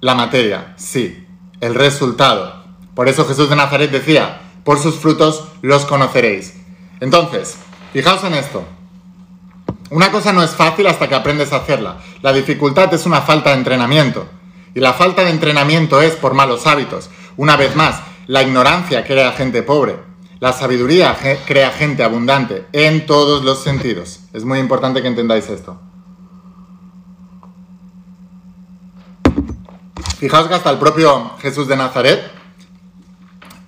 La 0.00 0.14
materia, 0.14 0.74
sí. 0.76 1.26
El 1.60 1.74
resultado. 1.74 2.64
Por 2.94 3.08
eso 3.08 3.26
Jesús 3.26 3.50
de 3.50 3.56
Nazaret 3.56 3.90
decía, 3.90 4.42
por 4.66 4.80
sus 4.80 4.96
frutos 4.96 5.44
los 5.62 5.84
conoceréis. 5.84 6.54
Entonces, 6.98 7.56
fijaos 7.92 8.24
en 8.24 8.34
esto. 8.34 8.64
Una 9.90 10.10
cosa 10.10 10.32
no 10.32 10.42
es 10.42 10.50
fácil 10.50 10.88
hasta 10.88 11.08
que 11.08 11.14
aprendes 11.14 11.52
a 11.52 11.58
hacerla. 11.58 11.98
La 12.20 12.32
dificultad 12.32 12.92
es 12.92 13.06
una 13.06 13.22
falta 13.22 13.50
de 13.50 13.58
entrenamiento. 13.58 14.26
Y 14.74 14.80
la 14.80 14.92
falta 14.92 15.22
de 15.22 15.30
entrenamiento 15.30 16.02
es 16.02 16.16
por 16.16 16.34
malos 16.34 16.66
hábitos. 16.66 17.10
Una 17.36 17.56
vez 17.56 17.76
más, 17.76 18.02
la 18.26 18.42
ignorancia 18.42 19.04
crea 19.04 19.30
gente 19.30 19.62
pobre. 19.62 20.00
La 20.40 20.52
sabiduría 20.52 21.16
crea 21.46 21.70
gente 21.70 22.02
abundante 22.02 22.66
en 22.72 23.06
todos 23.06 23.44
los 23.44 23.62
sentidos. 23.62 24.18
Es 24.32 24.44
muy 24.44 24.58
importante 24.58 25.00
que 25.00 25.08
entendáis 25.08 25.48
esto. 25.48 25.80
Fijaos 30.18 30.48
que 30.48 30.54
hasta 30.54 30.70
el 30.70 30.78
propio 30.78 31.36
Jesús 31.38 31.68
de 31.68 31.76
Nazaret 31.76 32.32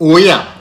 huía 0.00 0.57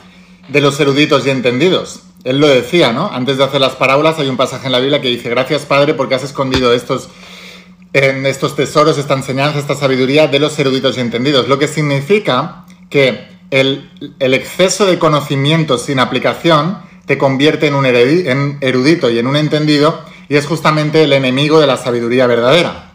de 0.48 0.62
los 0.62 0.80
eruditos 0.80 1.26
y 1.26 1.30
entendidos. 1.30 2.02
Él 2.24 2.40
lo 2.40 2.48
decía, 2.48 2.92
¿no? 2.92 3.10
Antes 3.14 3.38
de 3.38 3.44
hacer 3.44 3.62
las 3.62 3.76
parábolas 3.76 4.20
hay 4.20 4.28
un 4.28 4.38
pasaje 4.38 4.66
en 4.66 4.72
la 4.72 4.80
Biblia 4.80 5.02
que 5.02 5.08
dice, 5.08 5.30
gracias 5.30 5.66
Padre 5.66 5.94
porque 5.94 6.16
has 6.16 6.24
escondido 6.24 6.74
estos, 6.74 7.10
en 7.94 8.26
estos 8.26 8.56
tesoros, 8.56 8.98
esta 8.98 9.14
enseñanza, 9.14 9.60
esta 9.60 9.76
sabiduría 9.76 10.28
de 10.28 10.40
los 10.40 10.58
eruditos 10.60 10.98
y 10.98 11.02
entendidos. 11.02 11.48
Lo 11.48 11.60
que 11.60 11.68
significa 11.68 12.66
que 12.90 13.28
el, 13.52 13.90
exceso 14.20 14.86
de 14.86 15.00
conocimiento 15.00 15.78
sin 15.78 16.00
aplicación 16.00 16.80
te 17.06 17.18
convierte 17.18 17.68
en 17.68 17.76
un 17.76 17.86
erudito 17.86 19.10
y 19.10 19.20
en 19.20 19.28
un 19.28 19.38
entendido 19.38 20.02
y 20.28 20.36
es 20.36 20.46
justamente 20.46 21.04
el 21.04 21.14
enemigo 21.14 21.60
de 21.60 21.68
la 21.68 21.78
sabiduría 21.78 22.28
verdadera. 22.28 22.92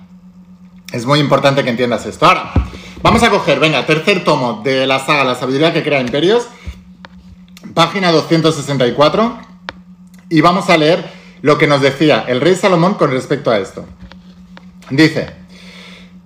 Es 0.93 1.07
muy 1.07 1.21
importante 1.21 1.65
que 1.65 1.71
entiendas 1.71 2.05
esto. 2.05 2.27
Ahora, 2.27 2.53
vamos 3.03 3.23
a 3.23 3.31
coger, 3.31 3.59
venga, 3.59 3.87
tercer 3.87 4.25
tomo 4.25 4.61
de 4.63 4.87
la 4.87 4.99
saga 4.99 5.25
La 5.25 5.35
sabiduría 5.35 5.73
que 5.73 5.83
crea 5.83 6.01
imperios 6.03 6.47
página 7.75 8.13
264, 8.13 9.39
y 10.29 10.41
vamos 10.41 10.69
a 10.71 10.77
leer 10.77 11.11
lo 11.43 11.59
que 11.59 11.67
nos 11.67 11.81
decía 11.81 12.25
el 12.27 12.41
rey 12.41 12.55
Salomón 12.55 12.95
con 12.95 13.11
respecto 13.11 13.51
a 13.51 13.59
esto. 13.59 13.85
Dice, 14.91 15.31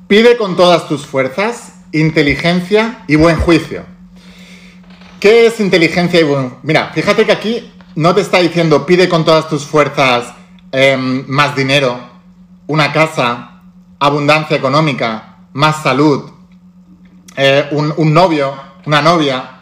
pide 0.09 0.37
con 0.37 0.57
todas 0.57 0.89
tus 0.89 1.07
fuerzas 1.07 1.75
inteligencia 1.93 3.05
y 3.07 3.17
buen 3.17 3.37
juicio. 3.37 3.85
¿Qué 5.21 5.47
es 5.47 5.61
inteligencia 5.61 6.21
y 6.21 6.25
buen 6.25 6.57
Mira, 6.63 6.91
fíjate 6.95 7.25
que 7.25 7.33
aquí 7.33 7.73
no 7.95 8.15
te 8.15 8.21
está 8.21 8.39
diciendo 8.39 8.85
pide 8.85 9.09
con 9.09 9.25
todas 9.25 9.49
tus 9.49 9.65
fuerzas 9.65 10.35
em, 10.73 11.25
más 11.27 11.57
dinero, 11.57 11.99
una 12.67 12.93
casa, 12.93 13.63
abundancia 13.99 14.57
económica, 14.57 15.39
más 15.55 15.83
salud, 15.83 16.31
eh, 17.37 17.69
un 17.73 18.13
novio, 18.13 18.55
una 18.85 19.01
novia, 19.01 19.56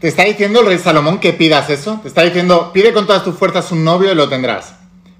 te 0.00 0.08
está 0.08 0.24
diciendo 0.24 0.60
el 0.60 0.66
rey 0.66 0.78
Salomón 0.78 1.20
que 1.20 1.34
pidas 1.34 1.68
eso. 1.68 2.00
Te 2.02 2.08
está 2.08 2.22
diciendo, 2.22 2.70
pide 2.72 2.92
con 2.92 3.06
todas 3.06 3.22
tus 3.22 3.36
fuerzas 3.36 3.70
un 3.70 3.84
novio 3.84 4.10
y 4.10 4.14
lo 4.14 4.28
tendrás. 4.30 4.74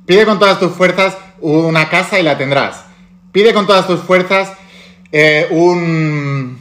Pide 0.07 0.25
con 0.25 0.39
todas 0.39 0.59
tus 0.59 0.73
fuerzas 0.73 1.17
una 1.41 1.91
casa 1.91 2.19
y 2.19 2.23
la 2.23 2.39
tendrás. 2.39 2.85
Pide 3.31 3.53
con 3.53 3.67
todas 3.67 3.87
tus 3.87 4.01
fuerzas 4.01 4.53
eh, 5.13 5.47
un, 5.51 6.59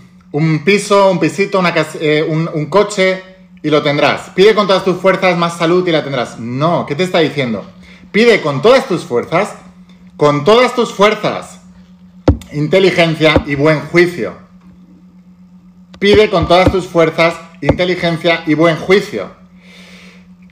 piso, 0.65 1.09
un 1.09 1.19
pisito, 1.19 1.59
una 1.59 1.73
eh, 2.01 2.25
un, 2.27 2.49
un 2.53 2.65
coche 2.65 3.23
y 3.63 3.69
lo 3.69 3.81
tendrás. 3.81 4.31
Pide 4.35 4.53
con 4.53 4.67
todas 4.67 4.83
tus 4.83 4.97
fuerzas 4.97 5.37
más 5.37 5.57
salud 5.57 5.87
y 5.87 5.91
la 5.91 6.03
tendrás. 6.03 6.37
No, 6.39 6.85
¿qué 6.85 6.95
te 6.95 7.03
está 7.03 7.19
diciendo? 7.19 7.65
Pide 8.11 8.41
con 8.41 8.61
todas 8.61 8.85
tus 8.85 9.05
fuerzas, 9.05 9.53
con 10.17 10.43
todas 10.43 10.75
tus 10.75 10.93
fuerzas, 10.93 11.61
inteligencia 12.51 13.43
y 13.45 13.55
buen 13.55 13.79
juicio. 13.79 14.33
Pide 15.99 16.29
con 16.29 16.47
todas 16.47 16.69
tus 16.69 16.85
fuerzas 16.85 17.35
inteligencia 17.61 18.43
y 18.45 18.53
buen 18.53 18.75
juicio. 18.75 19.31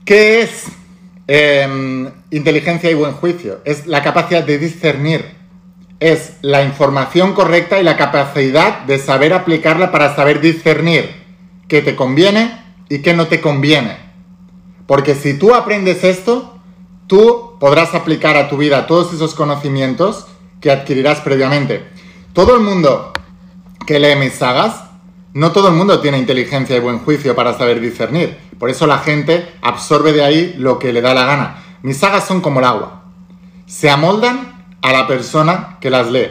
¿Qué 0.04 0.40
es 0.40 0.64
em, 1.26 2.10
inteligencia 2.30 2.90
y 2.90 2.94
buen 2.94 3.12
juicio? 3.12 3.60
Es 3.64 3.86
la 3.86 4.02
capacidad 4.02 4.42
de 4.42 4.58
discernir, 4.58 5.24
es 6.00 6.34
la 6.42 6.62
información 6.62 7.34
correcta 7.34 7.78
y 7.78 7.84
la 7.84 7.96
capacidad 7.96 8.80
de 8.80 8.98
saber 8.98 9.32
aplicarla 9.32 9.90
para 9.90 10.14
saber 10.14 10.40
discernir 10.40 11.10
qué 11.68 11.82
te 11.82 11.96
conviene 11.96 12.64
y 12.88 13.00
qué 13.00 13.14
no 13.14 13.26
te 13.26 13.40
conviene. 13.40 13.98
Porque 14.86 15.14
si 15.14 15.34
tú 15.34 15.54
aprendes 15.54 16.04
esto, 16.04 16.58
tú 17.06 17.56
podrás 17.60 17.94
aplicar 17.94 18.36
a 18.36 18.48
tu 18.48 18.56
vida 18.56 18.86
todos 18.86 19.12
esos 19.12 19.34
conocimientos 19.34 20.26
que 20.60 20.70
adquirirás 20.70 21.20
previamente. 21.20 21.84
Todo 22.32 22.54
el 22.54 22.62
mundo 22.62 23.12
que 23.86 23.98
lee 23.98 24.16
mis 24.16 24.34
sagas 24.34 24.87
no 25.34 25.52
todo 25.52 25.68
el 25.68 25.74
mundo 25.74 26.00
tiene 26.00 26.18
inteligencia 26.18 26.76
y 26.76 26.80
buen 26.80 26.98
juicio 27.00 27.34
para 27.34 27.56
saber 27.56 27.80
discernir. 27.80 28.38
Por 28.58 28.70
eso 28.70 28.86
la 28.86 28.98
gente 28.98 29.54
absorbe 29.62 30.12
de 30.12 30.24
ahí 30.24 30.54
lo 30.58 30.78
que 30.78 30.92
le 30.92 31.00
da 31.00 31.14
la 31.14 31.26
gana. 31.26 31.62
Mis 31.82 31.98
sagas 31.98 32.26
son 32.26 32.40
como 32.40 32.60
el 32.60 32.66
agua. 32.66 33.02
se 33.66 33.90
amoldan 33.90 34.64
a 34.80 34.92
la 34.92 35.06
persona 35.06 35.76
que 35.80 35.90
las 35.90 36.10
lee. 36.10 36.30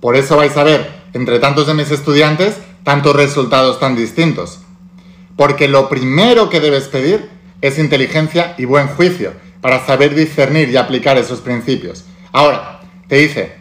Por 0.00 0.16
eso 0.16 0.36
vais 0.36 0.56
a 0.56 0.64
ver, 0.64 1.02
entre 1.14 1.38
tantos 1.38 1.66
de 1.66 1.74
mis 1.74 1.90
estudiantes, 1.90 2.58
tantos 2.84 3.16
resultados 3.16 3.80
tan 3.80 3.96
distintos. 3.96 4.60
Porque 5.36 5.66
lo 5.66 5.88
primero 5.88 6.50
que 6.50 6.60
debes 6.60 6.88
pedir 6.88 7.30
es 7.60 7.78
inteligencia 7.78 8.54
y 8.58 8.66
buen 8.66 8.88
juicio 8.88 9.32
para 9.60 9.84
saber 9.84 10.14
discernir 10.14 10.68
y 10.68 10.76
aplicar 10.76 11.16
esos 11.16 11.40
principios. 11.40 12.04
Ahora, 12.32 12.80
te 13.08 13.16
dice, 13.16 13.56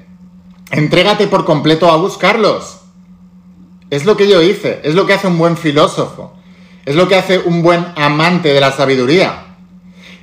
entrégate 0.71 1.27
por 1.27 1.45
completo 1.45 1.89
a 1.89 1.97
buscarlos. 1.97 2.76
Es 3.89 4.06
lo 4.06 4.17
que 4.17 4.27
yo 4.27 4.41
hice, 4.41 4.82
es 4.84 4.96
lo 4.96 5.06
que 5.06 5.13
hace 5.13 5.27
un 5.27 5.38
buen 5.38 5.56
filósofo, 5.58 6.34
es 6.86 6.96
lo 6.96 7.08
que 7.08 7.15
hace 7.15 7.39
un 7.39 7.62
buen 7.62 7.86
amante 7.96 8.53
de 8.53 8.60
la 8.60 8.72
sabiduría. 8.72 9.46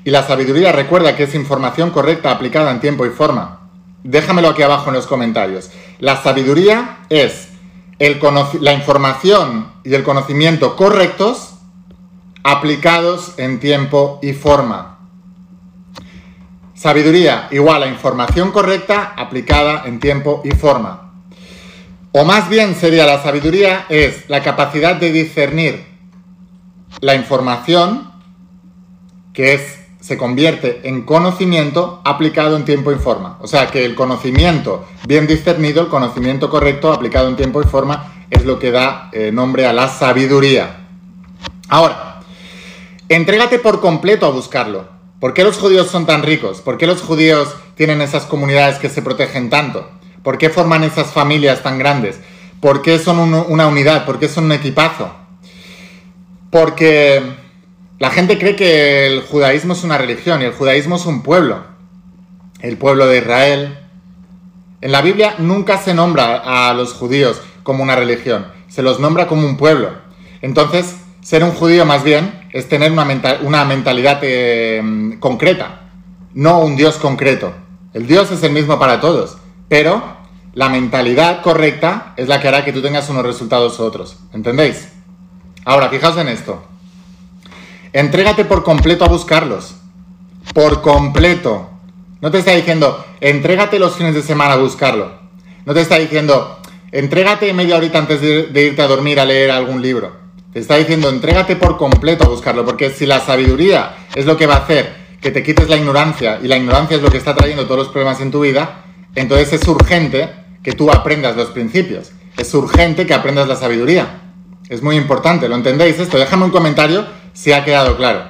Y 0.05 0.11
la 0.11 0.23
sabiduría 0.23 0.71
recuerda 0.73 1.17
que 1.17 1.23
es 1.23 1.35
información 1.35 1.91
correcta 1.91 2.31
aplicada 2.31 2.71
en 2.71 2.81
tiempo 2.81 3.07
y 3.07 3.11
forma. 3.11 3.71
Déjamelo 4.03 4.51
aquí 4.51 4.63
abajo 4.63 4.91
en 4.91 4.97
los 4.97 5.07
comentarios. 5.07 5.71
La 5.99 6.23
sabiduría 6.23 6.99
es 7.09 7.49
la 7.99 8.75
información 8.75 9.73
y 9.83 9.95
el 9.95 10.03
conocimiento 10.03 10.77
correctos 10.77 11.55
aplicados 12.43 13.33
en 13.39 13.61
tiempo 13.61 14.19
y 14.23 14.35
forma. 14.35 14.99
Sabiduría 16.75 17.49
igual 17.51 17.83
a 17.83 17.87
información 17.87 18.53
correcta 18.53 19.15
aplicada 19.17 19.85
en 19.87 20.01
tiempo 20.01 20.43
y 20.45 20.51
forma. 20.51 21.04
O 22.17 22.25
más 22.25 22.49
bien 22.49 22.77
sería 22.77 23.07
la 23.07 23.21
sabiduría 23.21 23.87
es 23.89 24.31
la 24.31 24.41
capacidad 24.41 24.95
de 24.95 25.11
discernir 25.11 25.85
la 27.01 27.17
información 27.17 28.09
que 29.33 29.55
es 29.55 29.81
se 29.99 30.17
convierte 30.17 30.83
en 30.85 31.03
conocimiento 31.03 32.01
aplicado 32.05 32.57
en 32.57 32.65
tiempo 32.65 32.93
y 32.93 32.95
forma. 32.95 33.39
O 33.41 33.49
sea 33.49 33.67
que 33.67 33.85
el 33.85 33.97
conocimiento 33.97 34.87
bien 35.09 35.27
discernido, 35.27 35.83
el 35.83 35.89
conocimiento 35.89 36.51
correcto 36.51 36.93
aplicado 36.93 37.29
en 37.29 37.35
tiempo 37.35 37.61
y 37.61 37.65
forma 37.65 38.13
es 38.31 38.45
lo 38.45 38.61
que 38.61 38.71
da 38.71 39.11
eh, 39.13 39.33
nombre 39.33 39.67
a 39.67 39.73
la 39.73 39.89
sabiduría. 39.89 40.87
Ahora, 41.69 42.21
entrégate 43.09 43.59
por 43.59 43.81
completo 43.81 44.27
a 44.27 44.31
buscarlo. 44.31 44.87
¿Por 45.19 45.35
qué 45.35 45.43
los 45.43 45.59
judíos 45.59 45.89
son 45.89 46.07
tan 46.07 46.23
ricos? 46.23 46.61
¿Por 46.61 46.79
qué 46.79 46.87
los 46.87 47.03
judíos 47.03 47.57
tienen 47.75 48.01
esas 48.01 48.25
comunidades 48.25 48.79
que 48.79 48.89
se 48.89 49.03
protegen 49.03 49.51
tanto? 49.51 49.91
¿Por 50.25 50.39
qué 50.39 50.49
forman 50.49 50.83
esas 50.83 51.13
familias 51.13 51.63
tan 51.63 51.79
grandes? 51.79 52.19
¿Por 52.61 52.81
qué 52.81 52.99
son 52.99 53.19
una 53.19 53.67
unidad? 53.67 54.07
¿Por 54.07 54.19
qué 54.19 54.27
son 54.27 54.45
un 54.45 54.53
equipazo? 54.53 55.15
Porque 56.51 57.23
la 57.99 58.11
gente 58.11 58.39
cree 58.39 58.57
que 58.57 59.07
el 59.07 59.21
judaísmo 59.21 59.75
es 59.75 59.85
una 59.85 59.99
religión 59.99 60.41
y 60.41 60.47
el 60.47 60.53
judaísmo 60.53 60.97
es 60.97 61.05
un 61.05 61.23
pueblo, 61.23 61.63
el 62.61 62.79
pueblo 62.79 63.07
de 63.07 63.19
Israel. 63.19 63.79
En 64.81 64.93
la 64.93 65.03
Biblia 65.03 65.35
nunca 65.39 65.77
se 65.77 65.93
nombra 65.93 66.39
a 66.39 66.73
los 66.73 66.95
judíos 66.95 67.43
como 67.63 67.83
una 67.83 67.95
religión, 67.95 68.47
se 68.69 68.83
los 68.83 69.01
nombra 69.01 69.27
como 69.27 69.47
un 69.47 69.59
pueblo. 69.59 69.91
Entonces, 70.41 70.97
ser 71.21 71.45
un 71.45 71.53
judío 71.53 71.85
más 71.85 72.03
bien 72.03 72.49
es 72.53 72.67
tener 72.69 72.93
una, 72.93 73.65
mentalidad 73.65 74.21
eh, 74.23 75.17
concreta, 75.21 75.83
no 76.33 76.61
un 76.61 76.77
Dios 76.77 76.97
concreto. 76.97 77.53
El 77.93 78.07
Dios 78.07 78.31
es 78.31 78.43
el 78.43 78.53
mismo 78.53 78.79
para 78.79 79.01
todos, 79.01 79.37
pero 79.69 80.03
la 80.55 80.69
mentalidad 80.69 81.43
correcta 81.43 82.15
es 82.17 82.29
la 82.29 82.41
que 82.41 82.49
hará 82.49 82.65
que 82.65 82.73
tú 82.73 82.81
tengas 82.81 83.09
unos 83.09 83.25
resultados 83.25 83.79
u 83.81 83.83
otros. 83.83 84.19
¿Entendéis? 84.33 84.89
Ahora, 85.65 85.89
fijaos 85.89 86.17
en 86.17 86.29
esto. 86.29 86.63
Entrégate 87.93 88.45
por 88.45 88.63
completo 88.63 89.05
a 89.05 89.09
buscarlos. 89.09 89.77
Por 90.53 90.83
completo. 90.83 91.71
No 92.21 92.31
te 92.31 92.39
está 92.39 92.53
diciendo, 92.53 93.05
entrégate 93.21 93.79
los 93.79 93.97
fines 93.97 94.15
de 94.15 94.23
semana 94.23 94.55
a 94.55 94.59
buscarlo. 94.59 95.13
No 95.67 95.75
te 95.75 95.81
está 95.81 95.97
diciendo, 95.97 96.59
entrégate 96.93 97.53
media 97.53 97.77
horita 97.77 97.99
antes 97.99 98.21
de, 98.21 98.63
irte 98.63 98.83
a 98.83 98.87
dormir 98.87 99.19
a 99.19 99.25
leer 99.25 99.51
algún 99.51 99.83
libro. 99.83 100.13
Te 100.53 100.61
está 100.61 100.77
diciendo, 100.77 101.09
entrégate 101.09 101.57
por 101.57 101.77
completo 101.77 102.25
a 102.25 102.29
buscarlo, 102.29 102.65
porque 102.65 102.91
si 102.91 103.07
la 103.07 103.21
sabiduría 103.21 104.07
es 104.15 104.27
lo 104.27 104.37
que 104.37 104.47
va 104.47 104.55
a 104.55 104.59
hacer 104.59 105.05
que 105.21 105.31
te 105.31 105.43
quites 105.43 105.69
la 105.69 105.77
ignorancia, 105.77 106.39
y 106.43 106.49
la 106.49 106.57
ignorancia 106.57 106.97
es 106.97 107.03
lo 107.03 107.11
que 107.11 107.17
está 107.17 107.35
trayendo 107.35 107.65
todos 107.65 107.79
los 107.79 107.89
problemas 107.89 108.21
en 108.21 108.31
tu 108.31 108.41
vida, 108.41 108.84
entonces 109.15 109.53
es 109.53 109.69
urgente 109.69 110.31
que 110.63 110.73
tú 110.73 110.91
aprendas 110.91 111.37
los 111.37 111.49
principios. 111.49 112.13
Es 112.37 112.53
urgente 112.55 113.07
que 113.07 113.15
aprendas 113.15 113.49
la 113.49 113.57
sabiduría. 113.57 114.21
Es 114.69 114.83
muy 114.83 114.97
importante, 114.97 115.49
¿lo 115.49 115.55
entendéis 115.55 115.99
esto? 115.99 116.19
Déjame 116.19 116.45
un 116.45 116.51
comentario 116.51 117.07
si 117.33 117.53
ha 117.53 117.65
quedado 117.65 117.97
claro. 117.97 118.25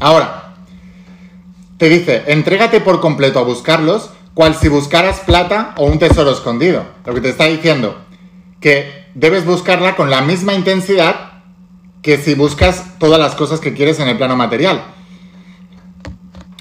Ahora, 0.00 0.54
te 1.78 1.88
dice, 1.88 2.24
entrégate 2.26 2.80
por 2.80 3.00
completo 3.00 3.38
a 3.38 3.42
buscarlos, 3.42 4.10
cual 4.34 4.54
si 4.54 4.68
buscaras 4.68 5.20
plata 5.20 5.74
o 5.76 5.86
un 5.86 5.98
tesoro 5.98 6.30
escondido. 6.30 6.84
Lo 7.04 7.14
que 7.14 7.20
te 7.20 7.30
está 7.30 7.44
diciendo, 7.44 7.96
que 8.60 9.06
debes 9.14 9.44
buscarla 9.44 9.96
con 9.96 10.10
la 10.10 10.20
misma 10.20 10.54
intensidad 10.54 11.32
que 12.02 12.18
si 12.18 12.34
buscas 12.34 12.98
todas 12.98 13.18
las 13.18 13.34
cosas 13.34 13.60
que 13.60 13.74
quieres 13.74 13.98
en 13.98 14.08
el 14.08 14.16
plano 14.16 14.36
material. 14.36 14.84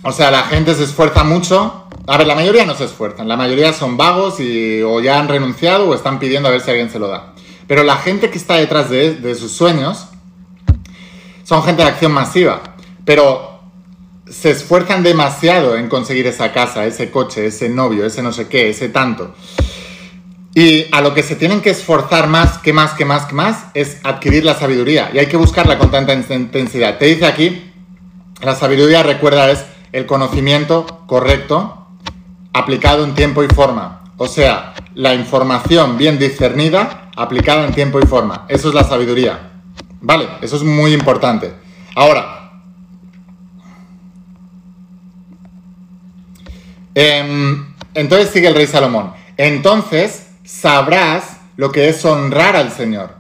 O 0.04 0.12
sea, 0.12 0.32
la 0.32 0.44
gente 0.44 0.74
se 0.74 0.84
esfuerza 0.84 1.24
mucho. 1.24 1.85
A 2.08 2.18
ver, 2.18 2.28
la 2.28 2.36
mayoría 2.36 2.66
no 2.66 2.76
se 2.76 2.84
esfuerzan, 2.84 3.28
la 3.28 3.36
mayoría 3.36 3.74
son 3.74 3.98
vagos 3.98 4.40
y 4.40 4.82
o 4.84 5.00
ya 5.00 5.20
han 5.20 5.28
renunciado 5.28 5.90
o 5.90 5.96
están 5.96 6.20
pidiendo 6.20 6.48
a 6.48 6.52
ver 6.52 6.62
si 6.62 6.70
alguien 6.70 6.92
se 6.92 7.00
lo 7.00 7.08
da. 7.08 7.34
Pero 7.68 7.84
la 7.84 7.98
gente 7.98 8.30
que 8.30 8.38
está 8.38 8.58
detrás 8.58 8.92
de, 8.92 9.36
sus 9.36 9.52
sueños 9.52 10.10
son 11.44 11.64
gente 11.64 11.82
de 11.82 11.90
acción 11.90 12.12
masiva, 12.12 12.62
pero 13.06 13.60
se 14.30 14.52
esfuerzan 14.52 15.02
demasiado 15.02 15.76
en 15.76 15.90
conseguir 15.90 16.28
esa 16.28 16.52
casa, 16.52 16.86
ese 16.86 17.10
coche, 17.10 17.48
ese 17.48 17.70
novio, 17.70 18.06
ese 18.06 18.22
no 18.22 18.32
sé 18.32 18.48
qué, 18.48 18.70
ese 18.70 18.90
tanto. 18.90 19.34
Y 20.54 20.86
a 20.92 21.02
lo 21.02 21.16
que 21.16 21.24
se 21.24 21.36
tienen 21.36 21.62
que 21.62 21.72
esforzar 21.72 22.28
más, 22.28 22.60
que 22.60 22.72
más, 22.72 22.94
que 22.94 23.04
más, 23.04 23.26
que 23.26 23.34
más, 23.34 23.66
es 23.74 23.98
adquirir 24.04 24.46
la 24.46 24.54
sabiduría. 24.54 25.10
Y 25.12 25.18
hay 25.18 25.26
que 25.26 25.38
buscarla 25.38 25.80
con 25.80 25.90
tanta 25.92 26.14
intensidad. 26.14 26.98
Te 26.98 27.06
dice 27.06 27.26
aquí, 27.26 27.72
la 28.42 28.56
sabiduría, 28.56 29.04
recuerda, 29.04 29.50
es 29.52 29.66
el 29.92 30.06
conocimiento 30.06 31.04
correcto 31.08 31.75
aplicado 32.56 33.04
en 33.04 33.14
tiempo 33.14 33.44
y 33.44 33.48
forma. 33.48 34.02
O 34.16 34.28
sea, 34.30 34.74
la 34.94 35.14
información 35.14 35.98
bien 35.98 36.18
discernida 36.18 37.10
aplicada 37.18 37.66
en 37.66 37.74
tiempo 37.74 38.00
y 38.00 38.08
forma. 38.08 38.46
Eso 38.48 38.70
es 38.70 38.74
la 38.74 38.86
sabiduría. 38.86 39.52
Vale, 40.00 40.26
eso 40.42 40.56
es 40.56 40.64
muy 40.64 40.94
importante. 40.94 41.54
Ahora, 41.96 42.52
em, 46.94 47.74
entonces 47.94 48.30
sigue 48.30 48.48
el 48.48 48.56
rey 48.56 48.68
Salomón. 48.68 49.12
Entonces 49.36 50.28
sabrás 50.46 51.38
lo 51.58 51.74
que 51.74 51.90
es 51.90 52.06
honrar 52.06 52.56
al 52.56 52.72
Señor. 52.72 53.16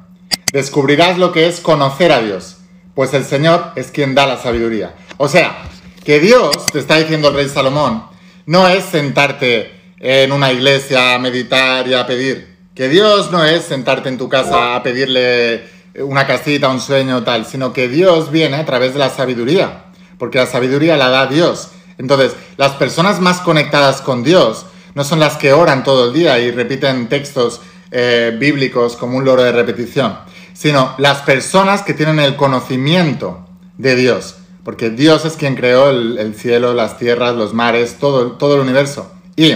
Descubrirás 0.53 1.17
lo 1.17 1.33
que 1.33 1.47
es 1.47 1.59
conocer 1.59 2.13
a 2.13 2.21
Dios, 2.21 2.59
pues 2.93 3.13
el 3.13 3.25
Señor 3.25 3.73
es 3.75 3.91
quien 3.91 4.15
da 4.15 4.25
la 4.25 4.37
sabiduría. 4.37 4.95
O 5.17 5.27
sea, 5.27 5.57
que 6.05 6.21
Dios, 6.21 6.55
te 6.71 6.79
está 6.79 6.95
diciendo 6.95 7.27
el 7.27 7.33
rey 7.33 7.49
Salomón, 7.49 8.14
no 8.45 8.67
es 8.67 8.83
sentarte 8.85 9.71
en 9.99 10.31
una 10.31 10.51
iglesia 10.51 11.15
a 11.15 11.19
meditar 11.19 11.87
y 11.87 11.93
a 11.93 12.05
pedir. 12.05 12.55
Que 12.75 12.89
Dios 12.89 13.31
no 13.31 13.43
es 13.43 13.63
sentarte 13.63 14.09
en 14.09 14.17
tu 14.17 14.29
casa 14.29 14.75
a 14.75 14.83
pedirle 14.83 15.63
una 15.99 16.27
casita, 16.27 16.69
un 16.69 16.81
sueño, 16.81 17.23
tal, 17.23 17.45
sino 17.45 17.73
que 17.73 17.87
Dios 17.87 18.31
viene 18.31 18.57
a 18.57 18.65
través 18.65 18.93
de 18.93 18.99
la 18.99 19.09
sabiduría, 19.09 19.85
porque 20.17 20.39
la 20.39 20.45
sabiduría 20.45 20.97
la 20.97 21.09
da 21.09 21.27
Dios. 21.27 21.69
Entonces, 21.97 22.35
las 22.57 22.73
personas 22.73 23.21
más 23.21 23.39
conectadas 23.39 24.01
con 24.01 24.23
Dios 24.23 24.65
no 24.93 25.03
son 25.03 25.19
las 25.19 25.37
que 25.37 25.53
oran 25.53 25.83
todo 25.83 26.07
el 26.07 26.13
día 26.13 26.39
y 26.39 26.51
repiten 26.51 27.07
textos 27.07 27.61
eh, 27.91 28.35
bíblicos 28.37 28.97
como 28.97 29.17
un 29.17 29.25
loro 29.25 29.43
de 29.43 29.51
repetición, 29.51 30.17
sino 30.53 30.95
las 30.97 31.19
personas 31.21 31.81
que 31.81 31.93
tienen 31.93 32.19
el 32.19 32.35
conocimiento 32.35 33.47
de 33.77 33.95
Dios, 33.95 34.35
porque 34.65 34.89
Dios 34.89 35.25
es 35.25 35.33
quien 35.33 35.55
creó 35.55 35.91
el, 35.91 36.17
el 36.17 36.33
cielo, 36.33 36.73
las 36.73 36.97
tierras, 36.97 37.35
los 37.35 37.53
mares, 37.53 37.97
todo, 37.99 38.55
el 38.55 38.59
universo. 38.59 39.11
Y 39.35 39.53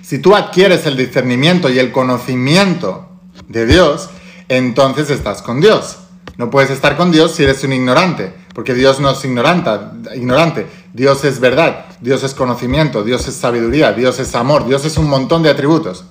si 0.00 0.18
tú 0.18 0.34
adquieres 0.34 0.86
el 0.86 0.96
discernimiento 0.96 1.68
y 1.68 1.78
el 1.78 1.92
conocimiento 1.92 3.10
de 3.46 3.66
Dios, 3.66 4.08
entonces 4.48 5.10
estás 5.10 5.42
con 5.42 5.60
Dios. 5.60 5.98
No 6.38 6.48
puedes 6.48 6.70
estar 6.70 6.96
con 6.96 7.12
Dios 7.12 7.32
si 7.32 7.44
eres 7.44 7.62
un 7.62 7.74
ignorante, 7.74 8.32
porque 8.54 8.72
Dios 8.72 9.00
no 9.00 9.10
es 9.10 9.22
ignorante. 9.22 10.66
Dios 10.94 11.24
es 11.24 11.38
verdad, 11.38 11.84
Dios 12.00 12.24
es 12.24 12.32
conocimiento, 12.32 13.04
Dios 13.04 13.28
es 13.28 13.34
sabiduría, 13.34 13.92
Dios 13.92 14.18
es 14.18 14.34
amor, 14.34 14.66
Dios 14.66 14.86
es 14.86 14.96
un 14.96 15.10
montón 15.10 15.42
de 15.42 15.50
atributos. 15.50 16.06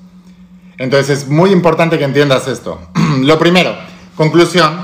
Entonces 0.77 1.23
es 1.23 1.27
muy 1.27 1.49
importante 1.49 1.97
que 1.97 2.03
entiendas 2.03 2.47
esto. 2.47 2.79
lo 3.21 3.39
primero, 3.39 3.75
conclusión, 4.15 4.77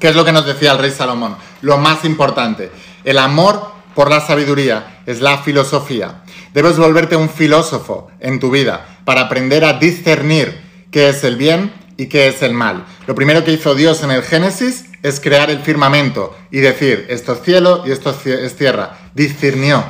¿qué 0.00 0.08
es 0.08 0.16
lo 0.16 0.24
que 0.24 0.32
nos 0.32 0.46
decía 0.46 0.72
el 0.72 0.78
rey 0.78 0.90
Salomón? 0.90 1.36
Lo 1.62 1.78
más 1.78 2.04
importante, 2.04 2.70
el 3.04 3.18
amor 3.18 3.72
por 3.94 4.10
la 4.10 4.20
sabiduría 4.20 5.02
es 5.06 5.20
la 5.20 5.38
filosofía. 5.38 6.22
Debes 6.52 6.76
volverte 6.78 7.16
un 7.16 7.30
filósofo 7.30 8.08
en 8.20 8.38
tu 8.40 8.50
vida 8.50 9.00
para 9.04 9.22
aprender 9.22 9.64
a 9.64 9.74
discernir 9.74 10.60
qué 10.90 11.08
es 11.08 11.24
el 11.24 11.36
bien 11.36 11.72
y 11.96 12.06
qué 12.06 12.28
es 12.28 12.42
el 12.42 12.52
mal. 12.52 12.84
Lo 13.06 13.14
primero 13.14 13.44
que 13.44 13.52
hizo 13.52 13.74
Dios 13.74 14.02
en 14.02 14.10
el 14.10 14.22
Génesis 14.22 14.84
es 15.02 15.20
crear 15.20 15.50
el 15.50 15.60
firmamento 15.60 16.36
y 16.50 16.58
decir, 16.58 17.06
esto 17.08 17.32
es 17.32 17.42
cielo 17.42 17.82
y 17.86 17.90
esto 17.90 18.14
es 18.24 18.56
tierra. 18.56 18.98
Discernió. 19.14 19.84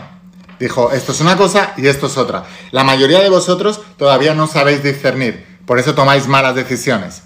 Dijo, 0.59 0.93
esto 0.93 1.13
es 1.13 1.21
una 1.21 1.37
cosa 1.37 1.75
y 1.77 1.87
esto 1.87 2.07
es 2.07 2.17
otra. 2.17 2.45
La 2.71 2.85
mayoría 2.85 3.21
de 3.21 3.29
vosotros 3.29 3.81
todavía 3.99 4.35
no 4.35 4.47
sabéis 4.47 4.83
discernir, 4.83 5.45
por 5.67 5.79
eso 5.79 5.95
tomáis 5.95 6.29
malas 6.29 6.55
decisiones. 6.55 7.23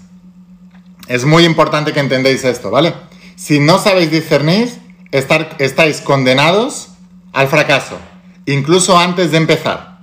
Es 1.11 1.25
muy 1.25 1.43
importante 1.43 1.91
que 1.91 1.99
entendéis 1.99 2.45
esto, 2.45 2.71
¿vale? 2.71 2.93
Si 3.35 3.59
no 3.59 3.79
sabéis 3.79 4.09
discernir, 4.11 4.69
estáis 5.11 5.99
condenados 5.99 6.87
al 7.33 7.49
fracaso, 7.49 7.97
incluso 8.45 8.97
antes 8.97 9.31
de 9.31 9.37
empezar. 9.37 9.99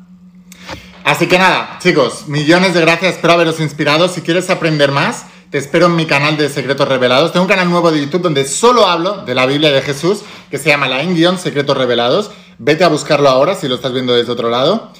Así 1.04 1.26
que 1.26 1.38
nada, 1.38 1.78
chicos, 1.82 2.28
millones 2.28 2.74
de 2.74 2.82
gracias, 2.82 3.14
espero 3.14 3.32
haberos 3.32 3.58
inspirado. 3.58 4.08
Si 4.08 4.20
quieres 4.20 4.50
aprender 4.50 4.92
más, 4.92 5.24
te 5.48 5.56
espero 5.56 5.86
en 5.86 5.96
mi 5.96 6.04
canal 6.04 6.36
de 6.36 6.50
Secretos 6.50 6.86
Revelados. 6.86 7.32
Tengo 7.32 7.44
un 7.44 7.48
canal 7.48 7.70
nuevo 7.70 7.90
de 7.90 8.00
YouTube 8.00 8.20
donde 8.20 8.44
solo 8.44 8.86
hablo 8.86 9.24
de 9.24 9.34
la 9.34 9.46
Biblia 9.46 9.70
de 9.70 9.80
Jesús, 9.80 10.20
que 10.50 10.58
se 10.58 10.68
llama 10.68 10.88
La 10.88 11.02
guion 11.02 11.38
Secretos 11.38 11.78
Revelados. 11.78 12.32
Vete 12.58 12.84
a 12.84 12.88
buscarlo 12.88 13.30
ahora 13.30 13.54
si 13.54 13.66
lo 13.66 13.76
estás 13.76 13.94
viendo 13.94 14.12
desde 14.12 14.30
otro 14.30 14.50
lado. 14.50 14.92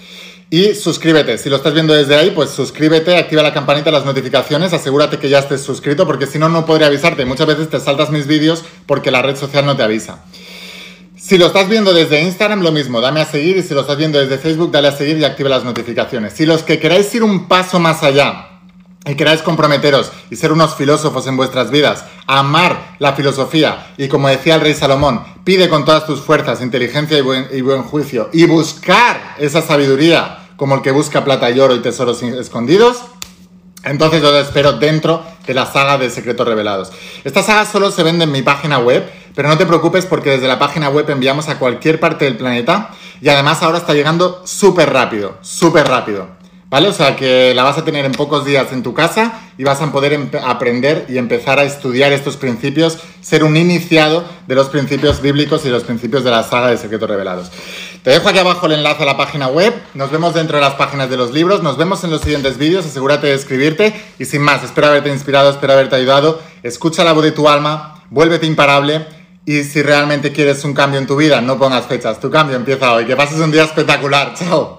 Y 0.51 0.75
suscríbete. 0.75 1.37
Si 1.37 1.51
lo 1.51 1.57
estás 1.57 1.75
viendo 1.75 1.93
desde 1.93 2.17
ahí, 2.17 2.31
pues 2.31 2.51
suscríbete, 2.51 3.17
activa 3.17 3.43
la 3.43 3.53
campanita 3.53 3.91
las 3.91 4.07
notificaciones, 4.07 4.73
asegúrate 4.73 5.19
que 5.19 5.29
ya 5.29 5.41
estés 5.41 5.61
suscrito, 5.61 6.07
porque 6.07 6.27
si 6.27 6.39
no, 6.39 6.49
no 6.49 6.65
podré 6.65 6.87
avisarte. 6.87 7.27
Muchas 7.27 7.47
veces 7.47 7.69
te 7.69 7.79
saltas 7.81 8.11
mis 8.11 8.27
vídeos 8.27 8.65
porque 8.87 9.11
la 9.11 9.21
red 9.21 9.37
social 9.37 9.67
no 9.67 9.77
te 9.77 9.83
avisa. 9.83 10.25
Si 11.17 11.37
lo 11.37 11.49
estás 11.49 11.69
viendo 11.69 11.93
desde 11.93 12.23
Instagram, 12.23 12.63
lo 12.63 12.73
mismo, 12.73 13.03
dame 13.03 13.21
a 13.21 13.27
seguir 13.27 13.59
y 13.59 13.63
si 13.63 13.75
lo 13.75 13.83
estás 13.83 13.99
viendo 13.99 14.19
desde 14.19 14.39
Facebook, 14.39 14.71
dale 14.71 14.89
a 14.89 14.93
seguir 14.93 15.19
y 15.19 15.25
activa 15.25 15.51
las 15.51 15.65
notificaciones. 15.65 16.33
Si 16.33 16.47
los 16.47 16.63
que 16.63 16.79
queráis 16.79 17.15
ir 17.15 17.23
un 17.23 17.47
paso 17.49 17.79
más 17.79 18.03
allá 18.03 18.48
y 19.09 19.15
queráis 19.15 19.43
comprometeros 19.43 20.13
y 20.31 20.37
ser 20.37 20.53
unos 20.53 20.75
filósofos 20.75 21.27
en 21.27 21.37
vuestras 21.37 21.71
vidas, 21.71 22.05
amar 22.27 22.95
la 22.99 23.15
filosofía 23.15 23.95
y 23.97 24.09
como 24.09 24.29
decía 24.29 24.57
el 24.57 24.61
rey 24.61 24.75
Salomón, 24.75 25.23
pide 25.45 25.69
con 25.69 25.85
todas 25.85 26.07
tus 26.07 26.21
fuerzas 26.21 26.61
inteligencia 26.61 27.19
y 27.19 27.61
buen, 27.63 27.83
juicio 27.83 28.29
y 28.33 28.45
buscar 28.45 29.37
esa 29.39 29.63
sabiduría 29.63 30.51
como 30.57 30.75
el 30.75 30.83
que 30.83 30.91
busca 30.91 31.25
plata 31.25 31.51
y 31.51 31.59
oro 31.59 31.75
y 31.75 31.81
tesoros 31.81 32.23
escondidos, 32.23 32.99
entonces 33.85 34.21
lo 34.21 34.37
espero 34.37 34.73
dentro 34.73 35.23
de 35.47 35.55
la 35.55 35.65
saga 35.65 35.97
de 35.97 36.11
Secretos 36.11 36.47
Revelados. 36.47 36.91
Esta 37.25 37.43
saga 37.43 37.65
solo 37.65 37.91
se 37.91 38.03
vende 38.03 38.25
en 38.25 38.33
mi 38.33 38.43
página 38.43 38.79
web, 38.79 39.09
pero 39.35 39.49
no 39.49 39.57
te 39.57 39.67
preocupes 39.67 40.05
porque 40.05 40.31
desde 40.31 40.49
la 40.49 40.59
página 40.59 40.91
web 40.91 41.09
enviamos 41.09 41.49
a 41.49 41.59
cualquier 41.59 42.01
parte 42.01 42.25
del 42.25 42.37
planeta 42.37 42.91
y 43.21 43.29
además 43.29 43.63
ahora 43.63 43.79
está 43.79 43.95
llegando 43.95 44.43
súper 44.45 44.93
rápido, 44.93 45.39
súper 45.41 45.87
rápido. 45.87 46.38
¿Vale? 46.71 46.89
O 46.89 46.93
sea 46.93 47.17
que 47.17 47.55
la 47.55 47.63
vas 47.63 47.79
a 47.79 47.85
tener 47.85 48.05
en 48.05 48.13
pocos 48.13 48.45
días 48.45 48.73
en 48.73 48.83
tu 48.83 48.93
casa 48.93 49.41
y 49.57 49.65
vas 49.65 49.81
a 49.81 49.91
poder 49.91 50.29
aprender 50.45 51.07
y 51.09 51.17
empezar 51.17 51.59
a 51.59 51.65
estudiar 51.65 52.13
estos 52.13 52.37
principios, 52.37 52.99
ser 53.23 53.43
un 53.43 53.57
iniciado 53.57 54.23
de 54.47 54.55
los 54.55 54.69
principios 54.69 55.23
bíblicos 55.23 55.65
y 55.65 55.71
los 55.71 55.85
principios 55.85 56.25
de 56.25 56.31
la 56.31 56.43
saga 56.43 56.69
de 56.69 56.77
Secretos 56.77 57.09
Revelados. 57.09 57.51
Te 58.03 58.11
dejo 58.11 58.29
aquí 58.29 58.39
abajo 58.39 58.67
el 58.67 58.73
enlace 58.73 59.03
a 59.03 59.07
la 59.07 59.17
página 59.17 59.49
web, 59.49 59.75
nos 59.95 60.11
vemos 60.11 60.35
dentro 60.35 60.59
de 60.59 60.63
las 60.63 60.75
páginas 60.75 61.09
de 61.09 61.17
los 61.17 61.33
libros, 61.33 61.63
nos 61.63 61.79
vemos 61.79 62.05
en 62.05 62.11
los 62.11 62.21
siguientes 62.21 62.59
vídeos, 62.59 62.85
asegúrate 62.85 63.29
de 63.29 63.35
escribirte. 63.35 63.95
Y 64.19 64.27
sin 64.27 64.43
más, 64.43 64.63
espero 64.63 64.89
haberte 64.89 65.09
inspirado, 65.09 65.51
espero 65.51 65.73
haberte 65.73 65.97
ayudado, 65.97 66.41
escucha 66.63 67.03
la 67.03 67.13
voz 67.13 67.25
de 67.25 67.33
tu 67.33 67.49
alma, 67.49 68.05
vuélvete 68.11 68.47
imparable. 68.47 69.07
Y 69.47 69.65
si 69.65 69.81
realmente 69.81 70.33
quieres 70.33 70.63
un 70.65 70.75
cambio 70.75 71.01
en 71.01 71.07
tu 71.07 71.17
vida, 71.17 71.41
no 71.41 71.59
pongas 71.59 71.87
fechas, 71.87 72.21
tu 72.21 72.31
cambio 72.31 72.57
empieza 72.57 72.93
hoy, 72.93 73.07
que 73.07 73.17
pases 73.17 73.39
un 73.39 73.51
día 73.51 73.65
espectacular, 73.65 74.35
chao. 74.35 74.78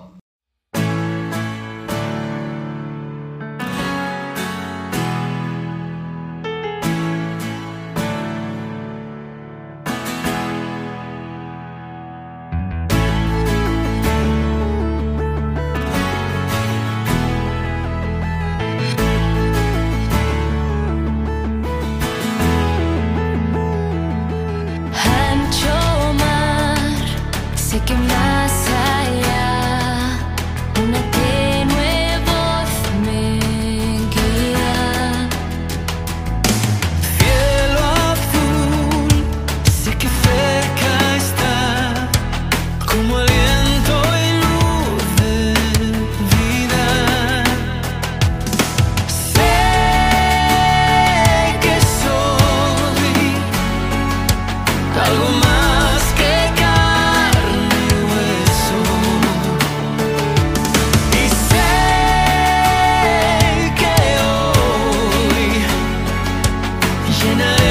can 67.19 67.41
I 67.41 67.68